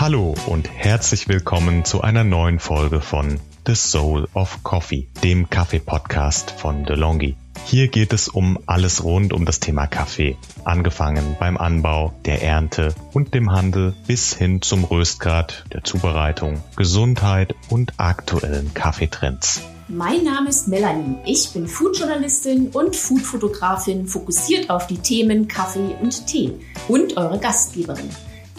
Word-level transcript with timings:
Hallo 0.00 0.34
und 0.46 0.66
herzlich 0.70 1.28
willkommen 1.28 1.84
zu 1.84 2.00
einer 2.00 2.24
neuen 2.24 2.58
Folge 2.58 3.02
von 3.02 3.38
The 3.66 3.74
Soul 3.74 4.28
of 4.32 4.62
Coffee, 4.62 5.10
dem 5.22 5.50
Kaffee-Podcast 5.50 6.52
von 6.52 6.84
DeLonghi. 6.86 7.36
Hier 7.66 7.88
geht 7.88 8.14
es 8.14 8.26
um 8.26 8.58
alles 8.64 9.04
rund 9.04 9.34
um 9.34 9.44
das 9.44 9.60
Thema 9.60 9.86
Kaffee, 9.86 10.38
angefangen 10.64 11.36
beim 11.38 11.58
Anbau, 11.58 12.14
der 12.24 12.42
Ernte 12.42 12.94
und 13.12 13.34
dem 13.34 13.52
Handel 13.52 13.92
bis 14.06 14.32
hin 14.32 14.62
zum 14.62 14.84
Röstgrad, 14.84 15.66
der 15.70 15.84
Zubereitung, 15.84 16.62
Gesundheit 16.76 17.54
und 17.68 17.92
aktuellen 17.98 18.72
Kaffeetrends. 18.72 19.60
Mein 19.88 20.24
Name 20.24 20.48
ist 20.48 20.66
Melanie. 20.66 21.16
Ich 21.26 21.52
bin 21.52 21.68
Foodjournalistin 21.68 22.68
und 22.68 22.96
Foodfotografin, 22.96 24.06
fokussiert 24.06 24.70
auf 24.70 24.86
die 24.86 24.96
Themen 24.96 25.46
Kaffee 25.46 25.94
und 26.00 26.26
Tee 26.26 26.54
und 26.88 27.18
eure 27.18 27.38
Gastgeberin. 27.38 28.08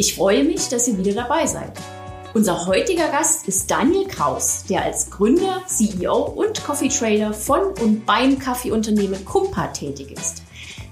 Ich 0.01 0.15
freue 0.15 0.43
mich, 0.43 0.67
dass 0.67 0.87
ihr 0.87 0.97
wieder 0.97 1.13
dabei 1.13 1.45
seid. 1.45 1.73
Unser 2.33 2.65
heutiger 2.65 3.09
Gast 3.09 3.47
ist 3.47 3.69
Daniel 3.69 4.07
Kraus, 4.07 4.63
der 4.67 4.83
als 4.83 5.11
Gründer, 5.11 5.61
CEO 5.67 6.23
und 6.23 6.63
Coffee 6.63 6.87
Trader 6.87 7.31
von 7.33 7.67
und 7.79 8.03
beim 8.03 8.39
Kaffeeunternehmen 8.39 9.23
Kumpa 9.25 9.67
tätig 9.67 10.09
ist. 10.13 10.41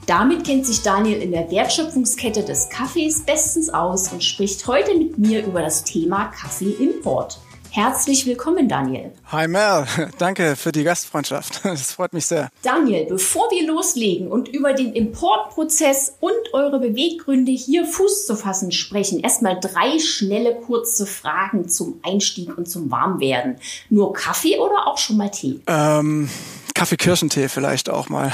Damit 0.05 0.43
kennt 0.45 0.67
sich 0.67 0.83
Daniel 0.83 1.23
in 1.23 1.31
der 1.31 1.49
Wertschöpfungskette 1.49 2.43
des 2.43 2.69
Kaffees 2.69 3.21
bestens 3.21 3.71
aus 3.71 4.13
und 4.13 4.23
spricht 4.23 4.67
heute 4.67 4.95
mit 4.95 5.17
mir 5.17 5.43
über 5.43 5.63
das 5.63 5.83
Thema 5.83 6.25
Kaffeeimport. 6.25 7.39
Herzlich 7.71 8.25
willkommen, 8.25 8.67
Daniel. 8.67 9.11
Hi 9.31 9.47
Mel, 9.47 9.85
danke 10.17 10.55
für 10.55 10.71
die 10.71 10.83
Gastfreundschaft. 10.83 11.61
Das 11.69 11.93
freut 11.93 12.13
mich 12.13 12.25
sehr. 12.25 12.49
Daniel, 12.63 13.05
bevor 13.05 13.49
wir 13.51 13.67
loslegen 13.67 14.27
und 14.27 14.47
über 14.47 14.73
den 14.73 14.93
Importprozess 14.93 16.15
und 16.19 16.33
eure 16.53 16.79
Beweggründe 16.79 17.51
hier 17.51 17.85
Fuß 17.85 18.25
zu 18.25 18.35
fassen 18.35 18.71
sprechen, 18.71 19.19
erstmal 19.19 19.59
drei 19.59 19.99
schnelle 19.99 20.55
kurze 20.55 21.05
Fragen 21.05 21.69
zum 21.69 21.99
Einstieg 22.03 22.57
und 22.57 22.67
zum 22.67 22.89
Warmwerden. 22.89 23.57
Nur 23.89 24.13
Kaffee 24.13 24.57
oder 24.57 24.87
auch 24.87 24.97
schon 24.97 25.17
mal 25.17 25.29
Tee? 25.29 25.59
Ähm, 25.67 26.29
Kaffee-Kirschentee 26.73 27.49
vielleicht 27.49 27.89
auch 27.89 28.09
mal. 28.09 28.31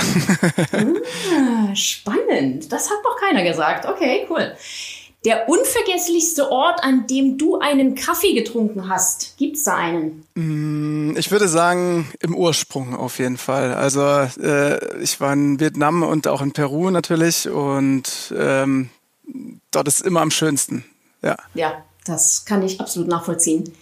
ah, 0.71 1.75
spannend. 1.75 2.71
Das 2.71 2.89
hat 2.89 2.97
noch 3.03 3.17
keiner 3.19 3.43
gesagt. 3.43 3.85
Okay, 3.85 4.25
cool. 4.29 4.55
Der 5.25 5.49
unvergesslichste 5.49 6.51
Ort, 6.51 6.83
an 6.83 7.07
dem 7.07 7.39
du 7.39 7.57
einen 7.57 7.95
Kaffee 7.95 8.35
getrunken 8.35 8.87
hast, 8.89 9.35
gibt's 9.37 9.63
da 9.63 9.75
einen? 9.75 10.23
Mm, 10.35 11.17
ich 11.17 11.31
würde 11.31 11.47
sagen, 11.47 12.07
im 12.19 12.35
Ursprung 12.35 12.95
auf 12.95 13.17
jeden 13.17 13.37
Fall. 13.37 13.73
Also 13.73 14.01
äh, 14.39 15.01
ich 15.01 15.19
war 15.19 15.33
in 15.33 15.59
Vietnam 15.59 16.03
und 16.03 16.27
auch 16.27 16.43
in 16.43 16.51
Peru 16.51 16.91
natürlich 16.91 17.49
und 17.49 18.33
ähm, 18.37 18.91
dort 19.71 19.87
ist 19.87 20.01
immer 20.01 20.21
am 20.21 20.29
schönsten. 20.29 20.85
Ja. 21.23 21.37
Ja, 21.55 21.83
das 22.05 22.45
kann 22.45 22.61
ich 22.61 22.79
absolut 22.79 23.07
nachvollziehen. 23.07 23.73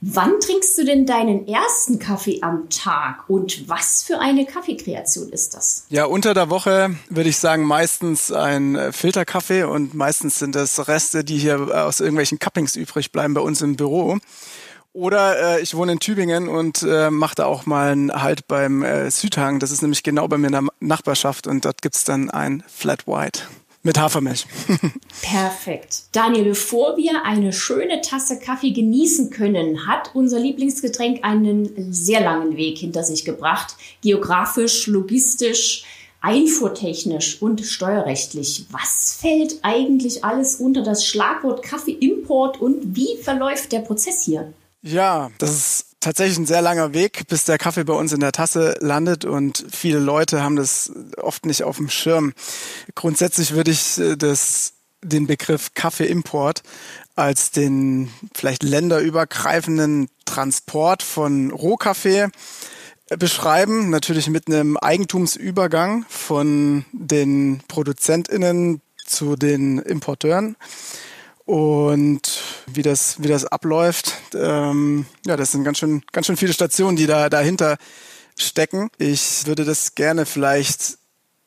Wann 0.00 0.38
trinkst 0.38 0.78
du 0.78 0.84
denn 0.84 1.06
deinen 1.06 1.48
ersten 1.48 1.98
Kaffee 1.98 2.38
am 2.42 2.70
Tag 2.70 3.28
und 3.28 3.68
was 3.68 4.04
für 4.04 4.20
eine 4.20 4.46
Kaffeekreation 4.46 5.28
ist 5.30 5.54
das? 5.54 5.86
Ja, 5.88 6.04
unter 6.04 6.34
der 6.34 6.50
Woche 6.50 6.94
würde 7.08 7.28
ich 7.28 7.38
sagen 7.38 7.64
meistens 7.64 8.30
ein 8.30 8.92
Filterkaffee 8.92 9.64
und 9.64 9.94
meistens 9.94 10.38
sind 10.38 10.54
das 10.54 10.86
Reste, 10.86 11.24
die 11.24 11.38
hier 11.38 11.68
äh, 11.68 11.72
aus 11.80 11.98
irgendwelchen 11.98 12.38
Cuppings 12.38 12.76
übrig 12.76 13.10
bleiben 13.10 13.34
bei 13.34 13.40
uns 13.40 13.60
im 13.60 13.74
Büro. 13.74 14.18
Oder 14.92 15.56
äh, 15.56 15.62
ich 15.62 15.74
wohne 15.74 15.92
in 15.92 15.98
Tübingen 15.98 16.48
und 16.48 16.84
äh, 16.84 17.10
mache 17.10 17.34
da 17.34 17.46
auch 17.46 17.66
mal 17.66 17.90
einen 17.90 18.12
Halt 18.12 18.46
beim 18.46 18.84
äh, 18.84 19.10
Südhang. 19.10 19.58
Das 19.58 19.72
ist 19.72 19.82
nämlich 19.82 20.04
genau 20.04 20.28
bei 20.28 20.38
mir 20.38 20.46
in 20.46 20.52
der 20.52 20.64
Nachbarschaft 20.78 21.48
und 21.48 21.64
dort 21.64 21.82
gibt's 21.82 22.04
dann 22.04 22.30
ein 22.30 22.62
Flat 22.68 23.08
White. 23.08 23.42
Mit 23.82 23.98
Hafermilch. 23.98 24.46
Perfekt. 25.22 26.04
Daniel, 26.12 26.44
bevor 26.44 26.96
wir 26.96 27.24
eine 27.24 27.52
schöne 27.52 28.00
Tasse 28.00 28.38
Kaffee 28.38 28.72
genießen 28.72 29.30
können, 29.30 29.86
hat 29.86 30.10
unser 30.14 30.40
Lieblingsgetränk 30.40 31.24
einen 31.24 31.92
sehr 31.92 32.20
langen 32.20 32.56
Weg 32.56 32.78
hinter 32.78 33.04
sich 33.04 33.24
gebracht. 33.24 33.76
Geografisch, 34.02 34.88
logistisch, 34.88 35.84
einfuhrtechnisch 36.20 37.40
und 37.40 37.60
steuerrechtlich. 37.60 38.66
Was 38.70 39.16
fällt 39.20 39.60
eigentlich 39.62 40.24
alles 40.24 40.56
unter 40.56 40.82
das 40.82 41.06
Schlagwort 41.06 41.62
Kaffeeimport 41.62 42.60
und 42.60 42.96
wie 42.96 43.16
verläuft 43.22 43.70
der 43.72 43.80
Prozess 43.80 44.24
hier? 44.24 44.52
Ja, 44.82 45.30
das 45.38 45.50
ist 45.50 45.87
tatsächlich 46.00 46.38
ein 46.38 46.46
sehr 46.46 46.62
langer 46.62 46.92
Weg, 46.92 47.26
bis 47.28 47.44
der 47.44 47.58
Kaffee 47.58 47.84
bei 47.84 47.92
uns 47.92 48.12
in 48.12 48.20
der 48.20 48.32
Tasse 48.32 48.76
landet 48.80 49.24
und 49.24 49.64
viele 49.70 49.98
Leute 49.98 50.42
haben 50.42 50.56
das 50.56 50.92
oft 51.16 51.46
nicht 51.46 51.64
auf 51.64 51.76
dem 51.76 51.90
Schirm. 51.90 52.32
Grundsätzlich 52.94 53.52
würde 53.52 53.70
ich 53.70 53.98
äh, 53.98 54.16
das, 54.16 54.74
den 55.02 55.26
Begriff 55.26 55.74
Kaffeeimport 55.74 56.62
als 57.16 57.50
den 57.50 58.10
vielleicht 58.32 58.62
länderübergreifenden 58.62 60.08
Transport 60.24 61.02
von 61.02 61.50
Rohkaffee 61.50 62.28
äh, 63.08 63.16
beschreiben, 63.16 63.90
natürlich 63.90 64.28
mit 64.28 64.46
einem 64.46 64.76
Eigentumsübergang 64.76 66.04
von 66.08 66.84
den 66.92 67.60
ProduzentInnen 67.66 68.80
zu 69.04 69.34
den 69.34 69.78
Importeuren. 69.78 70.56
Und 71.48 72.42
wie 72.66 72.82
das, 72.82 73.22
wie 73.22 73.28
das 73.28 73.46
abläuft, 73.46 74.12
ähm, 74.34 75.06
ja, 75.24 75.34
das 75.34 75.52
sind 75.52 75.64
ganz 75.64 75.78
schön, 75.78 76.02
ganz 76.12 76.26
schön 76.26 76.36
viele 76.36 76.52
Stationen, 76.52 76.98
die 76.98 77.06
da 77.06 77.30
dahinter 77.30 77.78
stecken. 78.36 78.90
Ich 78.98 79.46
würde 79.46 79.64
das 79.64 79.94
gerne 79.94 80.26
vielleicht 80.26 80.98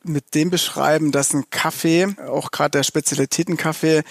mit 0.02 0.34
dem 0.34 0.50
beschreiben, 0.50 1.12
dass 1.12 1.32
ein 1.32 1.44
Kaffee, 1.50 2.08
auch 2.26 2.50
gerade 2.50 2.78
der 2.78 2.82
Spezialitätenkaffee, 2.82 4.02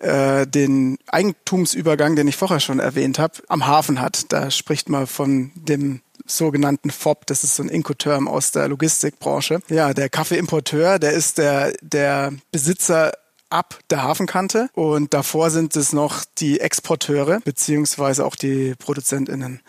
äh, 0.00 0.44
den 0.48 0.98
Eigentumsübergang, 1.06 2.16
den 2.16 2.26
ich 2.26 2.36
vorher 2.36 2.58
schon 2.58 2.80
erwähnt 2.80 3.20
habe, 3.20 3.34
am 3.46 3.64
Hafen 3.64 4.00
hat. 4.00 4.32
Da 4.32 4.50
spricht 4.50 4.88
man 4.88 5.06
von 5.06 5.52
dem 5.54 6.00
sogenannten 6.26 6.90
FOB, 6.90 7.28
das 7.28 7.44
ist 7.44 7.54
so 7.54 7.62
ein 7.62 7.68
Incoterm 7.68 8.26
aus 8.26 8.50
der 8.50 8.66
Logistikbranche. 8.66 9.60
Ja, 9.68 9.94
der 9.94 10.08
Kaffeeimporteur, 10.08 10.98
der 10.98 11.12
ist 11.12 11.38
der, 11.38 11.74
der 11.80 12.32
Besitzer 12.50 13.12
ab 13.50 13.78
der 13.90 14.02
Hafenkante 14.02 14.68
und 14.74 15.14
davor 15.14 15.50
sind 15.50 15.76
es 15.76 15.92
noch 15.92 16.24
die 16.38 16.60
Exporteure 16.60 17.40
beziehungsweise 17.40 18.24
auch 18.24 18.36
die 18.36 18.74
ProduzentInnen. 18.78 19.60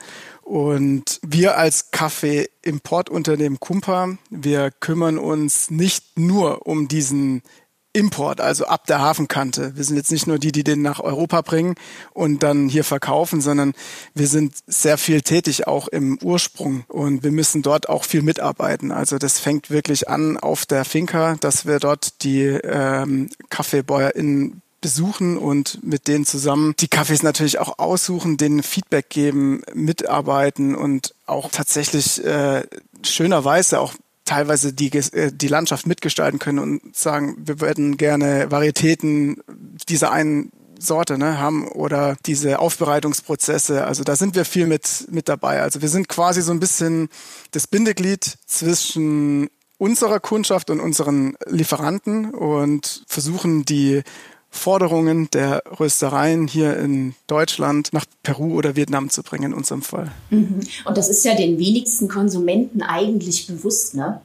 Und 0.42 1.20
wir 1.26 1.58
als 1.58 1.92
Kaffee-Importunternehmen 1.92 3.60
Kumpa, 3.60 4.18
wir 4.30 4.72
kümmern 4.72 5.18
uns 5.20 5.70
nicht 5.70 6.18
nur 6.18 6.66
um 6.66 6.88
diesen 6.88 7.44
Import, 7.92 8.40
also 8.40 8.66
ab 8.66 8.86
der 8.86 9.00
Hafenkante. 9.00 9.76
Wir 9.76 9.84
sind 9.84 9.96
jetzt 9.96 10.12
nicht 10.12 10.28
nur 10.28 10.38
die, 10.38 10.52
die 10.52 10.64
den 10.64 10.84
nach 10.84 11.00
Europa 11.00 11.42
bringen 11.42 11.76
und 12.14 12.44
dann 12.44 12.70
hier 12.70 12.84
verkaufen, 12.84 13.42
sondern 13.42 13.74
wir 14.14 14.28
sind 14.28 14.56
sehr 14.68 15.00
viel 15.00 15.22
tätig 15.22 15.66
auch 15.66 15.88
im 15.88 16.20
Ursprung 16.22 16.84
und 16.88 17.24
wir 17.24 17.32
müssen 17.32 17.64
dort 17.64 17.90
auch 17.90 18.04
viel 18.04 18.22
mitarbeiten. 18.22 18.92
Also 18.92 19.18
das 19.18 19.40
fängt 19.40 19.72
wirklich 19.72 20.08
an 20.08 20.38
auf 20.38 20.68
der 20.68 20.86
Finca, 20.86 21.36
dass 21.40 21.66
wir 21.66 21.80
dort 21.80 22.24
die 22.24 22.44
ähm, 22.44 23.30
KaffeebäuerInnen 23.50 24.62
besuchen 24.82 25.38
und 25.38 25.84
mit 25.84 26.08
denen 26.08 26.26
zusammen 26.26 26.74
die 26.80 26.88
Kaffees 26.88 27.24
natürlich 27.24 27.60
auch 27.60 27.80
aussuchen, 27.80 28.38
denen 28.38 28.64
Feedback 28.64 29.10
geben, 29.10 29.62
mitarbeiten 29.74 30.76
und 30.76 31.16
auch 31.26 31.50
tatsächlich 31.52 32.24
äh, 32.24 32.64
schönerweise 33.04 33.80
auch 33.80 33.94
teilweise 34.30 34.74
die, 34.74 34.96
äh, 34.96 35.32
die 35.34 35.48
Landschaft 35.48 35.88
mitgestalten 35.88 36.40
können 36.40 36.60
und 36.60 36.96
sagen, 36.96 37.36
wir 37.40 37.60
würden 37.60 37.98
gerne 37.98 38.52
Varietäten 38.52 39.42
dieser 39.88 40.12
einen 40.12 40.52
Sorte 40.78 41.18
ne, 41.18 41.40
haben 41.40 41.68
oder 41.68 42.16
diese 42.26 42.60
Aufbereitungsprozesse. 42.60 43.86
Also 43.86 44.04
da 44.04 44.16
sind 44.16 44.36
wir 44.36 44.46
viel 44.46 44.68
mit, 44.68 45.08
mit 45.10 45.28
dabei. 45.28 45.62
Also 45.62 45.82
wir 45.82 45.90
sind 45.90 46.08
quasi 46.08 46.42
so 46.42 46.52
ein 46.52 46.60
bisschen 46.60 47.10
das 47.52 47.68
Bindeglied 47.68 48.38
zwischen 48.46 49.50
unserer 49.78 50.20
Kundschaft 50.20 50.70
und 50.70 50.80
unseren 50.80 51.36
Lieferanten 51.48 52.30
und 52.34 53.04
versuchen 53.08 53.66
die 53.66 54.04
Forderungen 54.52 55.30
der 55.32 55.64
Röstereien 55.80 56.48
hier 56.48 56.78
in 56.78 57.14
Deutschland 57.28 57.94
nach 57.94 58.06
Peru 58.24 58.56
oder 58.56 58.76
Vietnam 58.76 59.10
zu 59.10 59.24
bringen, 59.24 59.52
in 59.52 59.54
unserem 59.54 59.82
Fall. 59.82 60.12
Mhm. 60.32 60.62
Und 60.86 60.98
das 60.98 61.08
ist 61.10 61.24
ja 61.24 61.36
den 61.36 61.60
wenigsten 61.60 62.08
Konsumenten 62.08 62.82
eigentlich 62.82 63.48
bewusst, 63.48 63.96
ne? 63.96 64.22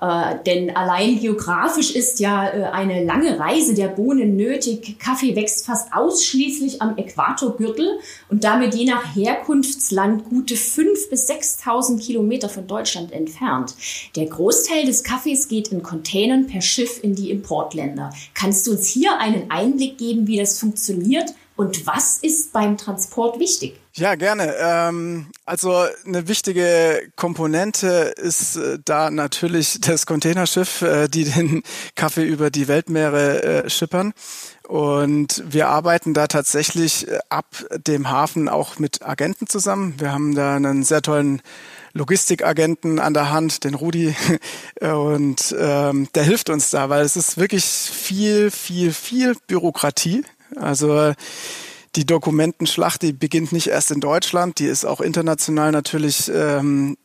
Äh, 0.00 0.36
denn 0.46 0.74
allein 0.74 1.20
geografisch 1.20 1.94
ist 1.94 2.20
ja 2.20 2.48
äh, 2.48 2.64
eine 2.64 3.04
lange 3.04 3.38
Reise 3.38 3.74
der 3.74 3.88
Bohnen 3.88 4.36
nötig. 4.36 4.98
Kaffee 4.98 5.36
wächst 5.36 5.66
fast 5.66 5.92
ausschließlich 5.92 6.80
am 6.80 6.96
Äquatorgürtel 6.96 7.98
und 8.30 8.44
damit 8.44 8.74
je 8.74 8.86
nach 8.86 9.14
Herkunftsland 9.14 10.24
gute 10.24 10.54
5.000 10.54 11.10
bis 11.10 11.28
6.000 11.28 12.00
Kilometer 12.00 12.48
von 12.48 12.66
Deutschland 12.66 13.12
entfernt. 13.12 13.74
Der 14.16 14.26
Großteil 14.26 14.86
des 14.86 15.04
Kaffees 15.04 15.48
geht 15.48 15.68
in 15.68 15.82
Containern 15.82 16.46
per 16.46 16.62
Schiff 16.62 17.02
in 17.02 17.14
die 17.14 17.30
Importländer. 17.30 18.10
Kannst 18.32 18.66
du 18.66 18.72
uns 18.72 18.88
hier 18.88 19.18
einen 19.18 19.50
Einblick 19.50 19.98
geben, 19.98 20.26
wie 20.26 20.38
das 20.38 20.58
funktioniert 20.58 21.34
Und 21.60 21.86
was 21.86 22.16
ist 22.16 22.54
beim 22.54 22.78
Transport 22.78 23.38
wichtig? 23.38 23.78
Ja, 23.92 24.14
gerne. 24.14 24.54
Ähm, 24.58 25.26
also 25.44 25.84
eine 26.06 26.26
wichtige 26.26 27.12
Komponente 27.16 28.14
ist 28.16 28.56
äh, 28.56 28.78
da 28.82 29.10
natürlich 29.10 29.78
das 29.82 30.06
Containerschiff, 30.06 30.80
äh, 30.80 31.08
die 31.08 31.24
den 31.24 31.62
Kaffee 31.96 32.24
über 32.24 32.50
die 32.50 32.66
Weltmeere 32.66 33.42
äh, 33.42 33.68
schippern. 33.68 34.14
Und 34.68 35.44
wir 35.46 35.68
arbeiten 35.68 36.14
da 36.14 36.28
tatsächlich 36.28 37.06
äh, 37.06 37.18
ab 37.28 37.62
dem 37.86 38.08
Hafen 38.08 38.48
auch 38.48 38.78
mit 38.78 39.06
Agenten 39.06 39.46
zusammen. 39.46 39.96
Wir 39.98 40.12
haben 40.12 40.34
da 40.34 40.56
einen 40.56 40.82
sehr 40.82 41.02
tollen 41.02 41.42
Logistikagenten 41.92 42.98
an 42.98 43.12
der 43.12 43.32
Hand, 43.32 43.64
den 43.64 43.74
Rudi, 43.74 44.16
und 44.80 45.54
ähm, 45.58 46.08
der 46.14 46.22
hilft 46.22 46.48
uns 46.48 46.70
da, 46.70 46.88
weil 46.88 47.04
es 47.04 47.16
ist 47.16 47.36
wirklich 47.36 47.66
viel, 47.66 48.50
viel, 48.50 48.94
viel 48.94 49.36
Bürokratie. 49.46 50.24
Also 50.56 51.12
die 51.96 52.06
Dokumentenschlacht, 52.06 53.02
die 53.02 53.12
beginnt 53.12 53.52
nicht 53.52 53.68
erst 53.68 53.90
in 53.90 54.00
Deutschland, 54.00 54.58
die 54.58 54.66
ist 54.66 54.84
auch 54.84 55.00
international 55.00 55.72
natürlich 55.72 56.30
ähm, 56.32 56.96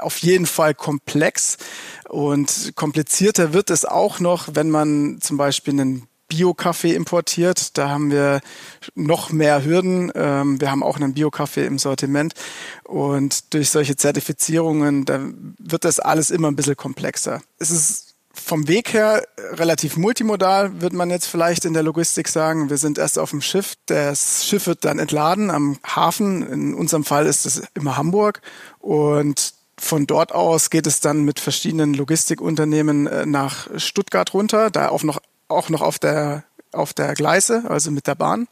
auf 0.00 0.18
jeden 0.18 0.46
Fall 0.46 0.74
komplex 0.74 1.56
und 2.08 2.72
komplizierter 2.76 3.52
wird 3.52 3.70
es 3.70 3.84
auch 3.84 4.20
noch, 4.20 4.48
wenn 4.52 4.70
man 4.70 5.18
zum 5.20 5.36
Beispiel 5.36 5.74
einen 5.74 6.06
Bio-Kaffee 6.28 6.94
importiert. 6.94 7.76
Da 7.78 7.88
haben 7.88 8.10
wir 8.10 8.40
noch 8.94 9.30
mehr 9.30 9.64
Hürden. 9.64 10.10
Ähm, 10.14 10.60
wir 10.60 10.70
haben 10.70 10.82
auch 10.82 10.96
einen 10.96 11.14
Bio-Kaffee 11.14 11.66
im 11.66 11.78
Sortiment. 11.78 12.34
Und 12.84 13.54
durch 13.54 13.70
solche 13.70 13.96
Zertifizierungen, 13.96 15.04
da 15.04 15.20
wird 15.58 15.84
das 15.84 16.00
alles 16.00 16.30
immer 16.30 16.48
ein 16.48 16.56
bisschen 16.56 16.76
komplexer. 16.76 17.42
Es 17.58 17.70
ist 17.70 18.05
vom 18.46 18.68
Weg 18.68 18.92
her 18.92 19.26
relativ 19.54 19.96
multimodal, 19.96 20.80
wird 20.80 20.92
man 20.92 21.10
jetzt 21.10 21.26
vielleicht 21.26 21.64
in 21.64 21.74
der 21.74 21.82
Logistik 21.82 22.28
sagen. 22.28 22.70
Wir 22.70 22.78
sind 22.78 22.96
erst 22.96 23.18
auf 23.18 23.30
dem 23.30 23.42
Schiff. 23.42 23.74
Das 23.86 24.46
Schiff 24.46 24.68
wird 24.68 24.84
dann 24.84 25.00
entladen 25.00 25.50
am 25.50 25.78
Hafen. 25.84 26.46
In 26.46 26.74
unserem 26.74 27.04
Fall 27.04 27.26
ist 27.26 27.44
es 27.44 27.64
immer 27.74 27.96
Hamburg. 27.96 28.40
Und 28.78 29.54
von 29.76 30.06
dort 30.06 30.32
aus 30.32 30.70
geht 30.70 30.86
es 30.86 31.00
dann 31.00 31.24
mit 31.24 31.40
verschiedenen 31.40 31.92
Logistikunternehmen 31.92 33.08
äh, 33.08 33.26
nach 33.26 33.68
Stuttgart 33.78 34.32
runter, 34.32 34.70
da 34.70 34.90
auch 34.90 35.02
noch 35.02 35.20
auch 35.48 35.68
noch 35.68 35.80
auf 35.80 35.98
der, 35.98 36.44
auf 36.72 36.94
der 36.94 37.14
Gleise, 37.14 37.64
also 37.68 37.90
mit 37.90 38.06
der 38.06 38.14
Bahn. 38.14 38.48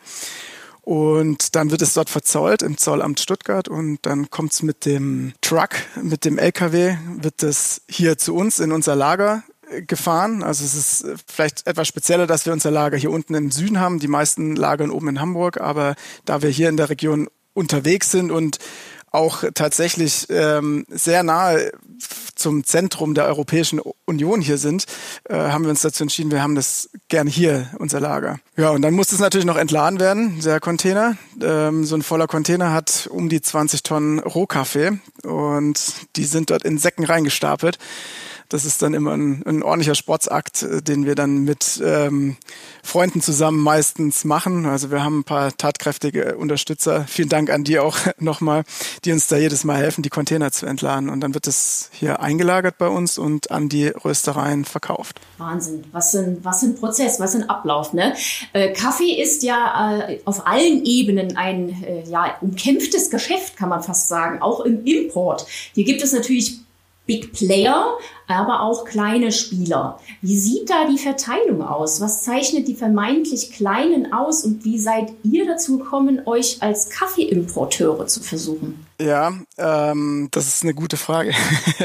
Und 0.82 1.56
dann 1.56 1.70
wird 1.70 1.80
es 1.80 1.94
dort 1.94 2.10
verzollt 2.10 2.62
im 2.62 2.76
Zollamt 2.76 3.18
Stuttgart 3.18 3.68
und 3.68 4.00
dann 4.02 4.28
kommt 4.28 4.52
es 4.52 4.62
mit 4.62 4.84
dem 4.84 5.32
Truck, 5.40 5.70
mit 6.02 6.26
dem 6.26 6.36
LKW, 6.36 6.98
wird 7.16 7.42
es 7.42 7.80
hier 7.88 8.18
zu 8.18 8.34
uns 8.34 8.60
in 8.60 8.70
unser 8.70 8.94
Lager 8.94 9.44
gefahren. 9.82 10.42
Also 10.42 10.64
es 10.64 10.74
ist 10.74 11.06
vielleicht 11.26 11.66
etwas 11.66 11.88
spezieller, 11.88 12.26
dass 12.26 12.46
wir 12.46 12.52
unser 12.52 12.70
Lager 12.70 12.96
hier 12.96 13.10
unten 13.10 13.34
im 13.34 13.50
Süden 13.50 13.80
haben. 13.80 13.98
Die 13.98 14.08
meisten 14.08 14.56
lagern 14.56 14.90
oben 14.90 15.08
in 15.08 15.20
Hamburg, 15.20 15.60
aber 15.60 15.94
da 16.24 16.42
wir 16.42 16.50
hier 16.50 16.68
in 16.68 16.76
der 16.76 16.90
Region 16.90 17.28
unterwegs 17.54 18.10
sind 18.10 18.30
und 18.30 18.58
auch 19.14 19.44
tatsächlich 19.54 20.26
ähm, 20.28 20.84
sehr 20.90 21.22
nahe 21.22 21.70
zum 22.34 22.64
Zentrum 22.64 23.14
der 23.14 23.26
Europäischen 23.26 23.80
Union 24.06 24.40
hier 24.40 24.58
sind, 24.58 24.86
äh, 25.28 25.36
haben 25.36 25.62
wir 25.62 25.70
uns 25.70 25.82
dazu 25.82 26.02
entschieden, 26.02 26.32
wir 26.32 26.42
haben 26.42 26.56
das 26.56 26.90
gerne 27.08 27.30
hier, 27.30 27.70
unser 27.78 28.00
Lager. 28.00 28.40
Ja, 28.56 28.70
und 28.70 28.82
dann 28.82 28.92
muss 28.92 29.12
es 29.12 29.20
natürlich 29.20 29.46
noch 29.46 29.56
entladen 29.56 30.00
werden, 30.00 30.40
der 30.40 30.58
Container. 30.58 31.16
Ähm, 31.40 31.84
so 31.84 31.94
ein 31.94 32.02
voller 32.02 32.26
Container 32.26 32.72
hat 32.72 33.08
um 33.10 33.28
die 33.28 33.40
20 33.40 33.84
Tonnen 33.84 34.18
Rohkaffee 34.18 34.98
und 35.22 35.80
die 36.16 36.24
sind 36.24 36.50
dort 36.50 36.64
in 36.64 36.78
Säcken 36.78 37.04
reingestapelt. 37.04 37.78
Das 38.54 38.64
ist 38.64 38.82
dann 38.82 38.94
immer 38.94 39.16
ein, 39.16 39.42
ein 39.46 39.64
ordentlicher 39.64 39.96
Sportsakt, 39.96 40.62
äh, 40.62 40.80
den 40.80 41.06
wir 41.06 41.16
dann 41.16 41.42
mit 41.42 41.82
ähm, 41.84 42.36
Freunden 42.84 43.20
zusammen 43.20 43.58
meistens 43.58 44.24
machen. 44.24 44.64
Also 44.64 44.92
wir 44.92 45.02
haben 45.02 45.18
ein 45.18 45.24
paar 45.24 45.56
tatkräftige 45.56 46.36
Unterstützer. 46.36 47.04
Vielen 47.08 47.28
Dank 47.28 47.50
an 47.50 47.64
die 47.64 47.80
auch 47.80 47.98
nochmal, 48.20 48.62
die 49.04 49.10
uns 49.10 49.26
da 49.26 49.38
jedes 49.38 49.64
Mal 49.64 49.78
helfen, 49.78 50.02
die 50.02 50.08
Container 50.08 50.52
zu 50.52 50.66
entladen. 50.66 51.08
Und 51.08 51.20
dann 51.20 51.34
wird 51.34 51.48
es 51.48 51.90
hier 51.94 52.20
eingelagert 52.20 52.78
bei 52.78 52.86
uns 52.86 53.18
und 53.18 53.50
an 53.50 53.68
die 53.68 53.88
Röstereien 53.88 54.64
verkauft. 54.64 55.20
Wahnsinn, 55.38 55.82
was 55.90 56.14
ein, 56.14 56.38
was 56.44 56.62
ein 56.62 56.76
Prozess, 56.76 57.18
was 57.18 57.34
ein 57.34 57.50
Ablauf. 57.50 57.92
Ne? 57.92 58.14
Äh, 58.52 58.72
Kaffee 58.72 59.20
ist 59.20 59.42
ja 59.42 59.98
äh, 60.06 60.20
auf 60.26 60.46
allen 60.46 60.84
Ebenen 60.84 61.36
ein 61.36 61.82
äh, 61.82 62.08
ja, 62.08 62.36
umkämpftes 62.40 63.10
Geschäft, 63.10 63.56
kann 63.56 63.68
man 63.68 63.82
fast 63.82 64.06
sagen, 64.06 64.40
auch 64.40 64.60
im 64.60 64.84
Import. 64.84 65.44
Hier 65.74 65.82
gibt 65.84 66.04
es 66.04 66.12
natürlich 66.12 66.63
Big 67.06 67.32
Player, 67.32 67.98
aber 68.26 68.62
auch 68.62 68.86
kleine 68.86 69.30
Spieler. 69.30 70.00
Wie 70.22 70.38
sieht 70.38 70.70
da 70.70 70.88
die 70.88 70.98
Verteilung 70.98 71.62
aus? 71.62 72.00
Was 72.00 72.22
zeichnet 72.22 72.66
die 72.66 72.74
vermeintlich 72.74 73.52
Kleinen 73.52 74.12
aus 74.12 74.44
und 74.44 74.64
wie 74.64 74.78
seid 74.78 75.12
ihr 75.22 75.46
dazu 75.46 75.78
gekommen, 75.78 76.22
euch 76.24 76.62
als 76.62 76.88
Kaffeeimporteure 76.88 78.06
zu 78.06 78.22
versuchen? 78.22 78.86
Ja, 79.00 79.34
ähm, 79.58 80.28
das 80.30 80.48
ist 80.48 80.62
eine 80.62 80.72
gute 80.72 80.96
Frage. 80.96 81.34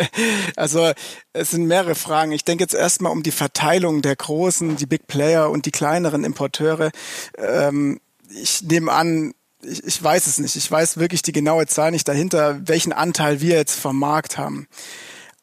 also 0.56 0.92
es 1.34 1.52
sind 1.52 1.66
mehrere 1.66 1.96
Fragen. 1.96 2.32
Ich 2.32 2.46
denke 2.46 2.64
jetzt 2.64 2.76
erstmal 2.76 3.12
um 3.12 3.24
die 3.24 3.32
Verteilung 3.32 4.02
der 4.02 4.16
großen, 4.16 4.78
die 4.78 4.86
Big 4.86 5.08
Player 5.08 5.50
und 5.50 5.66
die 5.66 5.72
kleineren 5.72 6.24
Importeure. 6.24 6.92
Ähm, 7.38 8.00
ich 8.30 8.62
nehme 8.62 8.92
an, 8.92 9.34
ich, 9.64 9.84
ich 9.84 10.04
weiß 10.04 10.28
es 10.28 10.40
nicht. 10.40 10.56
Ich 10.56 10.70
weiß 10.70 10.98
wirklich 10.98 11.22
die 11.22 11.32
genaue 11.32 11.66
Zahl 11.68 11.92
nicht 11.92 12.08
dahinter, 12.08 12.60
welchen 12.68 12.94
Anteil 12.94 13.42
wir 13.42 13.56
jetzt 13.56 13.80
vom 13.80 13.98
Markt 13.98 14.38
haben. 14.38 14.68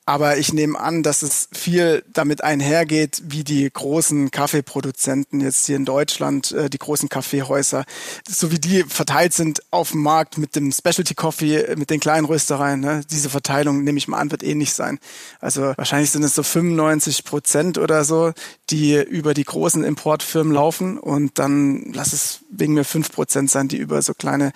Aber 0.08 0.38
ich 0.38 0.52
nehme 0.52 0.78
an, 0.78 1.02
dass 1.02 1.22
es 1.22 1.48
viel 1.52 2.04
damit 2.12 2.44
einhergeht, 2.44 3.22
wie 3.26 3.42
die 3.42 3.68
großen 3.68 4.30
Kaffeeproduzenten 4.30 5.40
jetzt 5.40 5.66
hier 5.66 5.74
in 5.74 5.84
Deutschland, 5.84 6.52
äh, 6.52 6.70
die 6.70 6.78
großen 6.78 7.08
Kaffeehäuser, 7.08 7.84
so 8.28 8.52
wie 8.52 8.60
die 8.60 8.84
verteilt 8.84 9.32
sind 9.32 9.62
auf 9.72 9.90
dem 9.90 10.02
Markt 10.02 10.38
mit 10.38 10.54
dem 10.54 10.70
Specialty 10.70 11.14
Coffee, 11.14 11.74
mit 11.76 11.90
den 11.90 11.98
kleinen 11.98 12.24
Röstereien. 12.24 12.78
Ne? 12.78 13.02
Diese 13.10 13.28
Verteilung, 13.28 13.82
nehme 13.82 13.98
ich 13.98 14.06
mal 14.06 14.18
an, 14.18 14.30
wird 14.30 14.44
ähnlich 14.44 14.74
sein. 14.74 15.00
Also 15.40 15.74
wahrscheinlich 15.76 16.12
sind 16.12 16.22
es 16.22 16.36
so 16.36 16.44
95 16.44 17.24
Prozent 17.24 17.76
oder 17.76 18.04
so, 18.04 18.32
die 18.70 18.94
über 18.94 19.34
die 19.34 19.44
großen 19.44 19.82
Importfirmen 19.82 20.52
laufen 20.52 20.98
und 20.98 21.40
dann 21.40 21.92
lass 21.92 22.12
es 22.12 22.40
wegen 22.48 22.74
mir 22.74 22.84
fünf 22.84 23.10
Prozent 23.10 23.50
sein, 23.50 23.66
die 23.66 23.76
über 23.76 24.00
so 24.02 24.14
kleine 24.14 24.52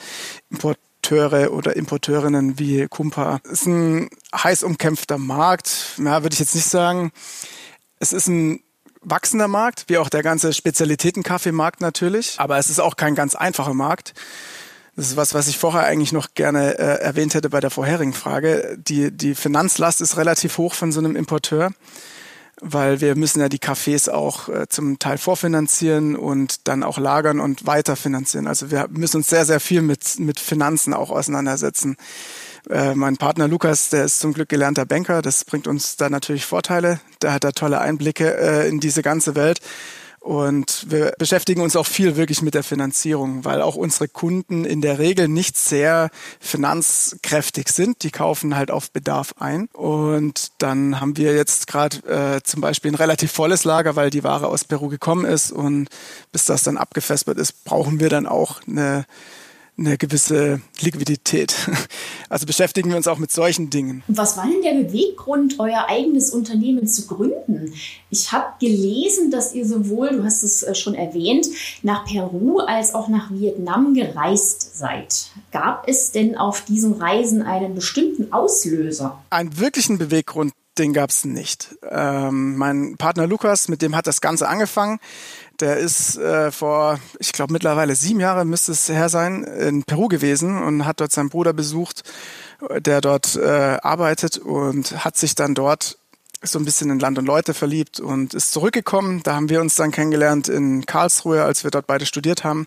Import 0.49 0.79
Importeure 1.11 1.53
oder 1.53 1.75
Importeurinnen 1.75 2.59
wie 2.61 2.87
Kumpa. 2.87 3.41
Es 3.45 3.63
ist 3.63 3.67
ein 3.67 4.11
heiß 4.33 4.63
umkämpfter 4.63 5.19
Markt. 5.19 5.97
Ja, 5.99 6.23
würde 6.23 6.35
ich 6.35 6.39
jetzt 6.39 6.55
nicht 6.55 6.69
sagen. 6.69 7.11
Es 7.99 8.13
ist 8.13 8.29
ein 8.29 8.61
wachsender 9.03 9.49
Markt, 9.49 9.87
wie 9.89 9.99
auch 9.99 10.09
der 10.09 10.23
ganze 10.23 10.53
Spezialitätenkaffeemarkt 10.53 11.81
natürlich. 11.81 12.35
Aber 12.39 12.59
es 12.59 12.71
ist 12.71 12.79
auch 12.79 12.95
kein 12.95 13.17
ganz 13.17 13.35
einfacher 13.35 13.75
Markt. 13.75 14.15
Das 14.95 15.09
ist 15.09 15.17
was, 15.17 15.35
was 15.35 15.49
ich 15.49 15.59
vorher 15.59 15.85
eigentlich 15.85 16.13
noch 16.13 16.35
gerne 16.35 16.79
äh, 16.79 17.01
erwähnt 17.01 17.35
hätte 17.35 17.51
bei 17.51 17.59
der 17.59 17.71
vorherigen 17.71 18.13
Frage. 18.13 18.77
Die, 18.79 19.11
die 19.11 19.35
Finanzlast 19.35 20.01
ist 20.01 20.17
relativ 20.17 20.59
hoch 20.59 20.75
von 20.75 20.93
so 20.93 21.01
einem 21.01 21.17
Importeur 21.17 21.73
weil 22.61 23.01
wir 23.01 23.17
müssen 23.17 23.41
ja 23.41 23.49
die 23.49 23.59
Cafés 23.59 24.11
auch 24.11 24.49
äh, 24.49 24.69
zum 24.69 24.99
Teil 24.99 25.19
vorfinanzieren 25.19 26.17
und 26.17 26.69
dann 26.69 26.83
auch 26.83 26.99
lagern 26.99 27.41
und 27.41 27.67
weiterfinanzieren. 27.67 28.47
Also 28.47 28.71
wir 28.71 28.89
müssen 28.91 29.19
uns 29.19 29.29
sehr, 29.29 29.45
sehr 29.45 29.61
viel 29.61 29.83
mit, 29.83 30.19
mit 30.19 30.39
Finanzen 30.39 30.95
auch 30.95 31.11
auseinandersetzen. 31.11 31.97
Äh, 32.69 32.95
mein 32.95 33.17
Partner 33.17 33.49
Lukas, 33.49 33.89
der 33.89 34.05
ist 34.05 34.21
zum 34.21 34.35
Glück 34.35 34.49
gelernter 34.49 34.85
Banker, 34.85 35.23
das 35.23 35.45
bringt 35.45 35.67
uns 35.67 35.97
da 35.97 36.11
natürlich 36.11 36.45
Vorteile. 36.45 37.01
Der 37.23 37.33
hat 37.33 37.45
da 37.45 37.53
tolle 37.53 37.81
Einblicke 37.81 38.37
äh, 38.37 38.69
in 38.69 38.81
diese 38.81 39.03
ganze 39.03 39.35
Welt. 39.35 39.61
Und 40.21 40.85
wir 40.91 41.15
beschäftigen 41.19 41.63
uns 41.63 41.77
auch 41.77 41.87
viel 41.87 42.15
wirklich 42.15 42.43
mit 42.43 42.53
der 42.53 42.63
Finanzierung, 42.63 43.47
weil 43.47 43.63
auch 43.63 43.75
unsere 43.75 44.07
Kunden 44.07 44.67
in 44.67 44.83
der 44.83 44.99
Regel 44.99 45.29
nicht 45.29 45.57
sehr 45.57 46.11
finanzkräftig 46.39 47.69
sind. 47.71 48.03
Die 48.03 48.11
kaufen 48.11 48.55
halt 48.55 48.71
auf 48.71 48.91
Bedarf 48.91 49.35
ein. 49.39 49.69
Und 49.73 50.53
dann 50.59 51.01
haben 51.01 51.17
wir 51.17 51.35
jetzt 51.35 51.67
gerade 51.67 51.97
äh, 52.07 52.43
zum 52.43 52.61
Beispiel 52.61 52.91
ein 52.93 52.97
relativ 52.97 53.33
volles 53.33 53.65
Lager, 53.65 53.97
weil 53.97 54.11
die 54.11 54.23
Ware 54.23 54.49
aus 54.49 54.65
Peru 54.65 54.89
gekommen 54.89 55.25
ist. 55.25 55.53
Und 55.53 55.89
bis 56.33 56.45
das 56.45 56.63
dann 56.65 56.77
abgefespert 56.77 57.39
ist, 57.39 57.65
brauchen 57.65 57.99
wir 57.99 58.11
dann 58.11 58.27
auch 58.27 58.61
eine 58.69 59.07
eine 59.81 59.99
gewisse 59.99 60.61
Liquidität. 60.81 61.55
Also 62.29 62.47
beschäftigen 62.47 62.91
wir 62.91 62.97
uns 62.97 63.09
auch 63.09 63.19
mit 63.19 63.33
solchen 63.33 63.71
Dingen. 63.71 64.05
Was 64.07 64.37
war 64.37 64.47
denn 64.47 64.63
der 64.63 64.85
Beweggrund, 64.85 65.57
euer 65.59 65.87
eigenes 65.89 66.31
Unternehmen 66.31 66.87
zu 66.87 67.09
gründen? 67.09 67.73
Ich 68.09 68.31
habe 68.31 68.53
gelesen, 68.61 69.33
dass 69.33 69.53
ihr 69.53 69.67
sowohl, 69.67 70.11
du 70.11 70.23
hast 70.23 70.45
es 70.45 70.63
äh, 70.63 70.77
schon 70.77 70.95
erwähnt, 70.95 71.49
nach 71.83 72.05
Peru 72.05 72.61
als 72.61 72.95
auch 72.95 73.09
nach 73.09 73.33
Vietnam 73.33 73.95
gereist 73.95 74.79
seid. 74.79 75.33
Gab 75.51 75.89
es 75.89 76.13
denn 76.13 76.37
auf 76.37 76.61
diesen 76.61 76.93
Reisen 77.03 77.43
einen 77.43 77.75
bestimmten 77.75 78.33
Auslöser? 78.33 79.21
Einen 79.31 79.59
wirklichen 79.59 79.99
Beweggrund 79.99 80.53
den 80.79 80.93
gab 80.95 81.11
es 81.11 81.25
nicht. 81.25 81.77
Ähm, 81.91 82.57
mein 82.57 82.97
Partner 82.97 83.27
Lukas, 83.27 83.69
mit 83.69 83.83
dem 83.83 83.95
hat 83.95 84.07
das 84.07 84.21
Ganze 84.21 84.49
angefangen. 84.49 84.99
Der 85.61 85.77
ist 85.77 86.17
äh, 86.17 86.51
vor, 86.51 86.99
ich 87.19 87.33
glaube 87.33 87.53
mittlerweile 87.53 87.95
sieben 87.95 88.21
Jahre 88.21 88.45
müsste 88.45 88.73
es 88.73 88.89
her 88.89 89.09
sein, 89.09 89.45
in 89.45 89.85
Peru 89.85 90.09
gewesen 90.09 90.63
und 90.63 90.87
hat 90.87 91.01
dort 91.01 91.13
seinen 91.13 91.29
Bruder 91.29 91.53
besucht, 91.53 92.03
der 92.79 93.01
dort 93.01 93.37
äh, 93.37 93.79
arbeitet 93.83 94.39
und 94.39 95.05
hat 95.05 95.17
sich 95.17 95.35
dann 95.35 95.55
dort 95.55 95.99
so 96.43 96.59
ein 96.59 96.65
bisschen 96.65 96.91
in 96.91 96.99
Land 96.99 97.19
und 97.19 97.27
Leute 97.27 97.53
verliebt 97.53 98.01
und 98.01 98.33
ist 98.33 98.53
zurückgekommen. 98.53 99.23
Da 99.23 99.35
haben 99.35 99.51
wir 99.51 99.61
uns 99.61 99.75
dann 99.77 99.91
kennengelernt 99.91 100.49
in 100.49 100.87
Karlsruhe, 100.87 101.45
als 101.45 101.65
wir 101.65 101.71
dort 101.71 101.87
beide 101.87 102.07
studiert 102.07 102.45
haben. 102.45 102.67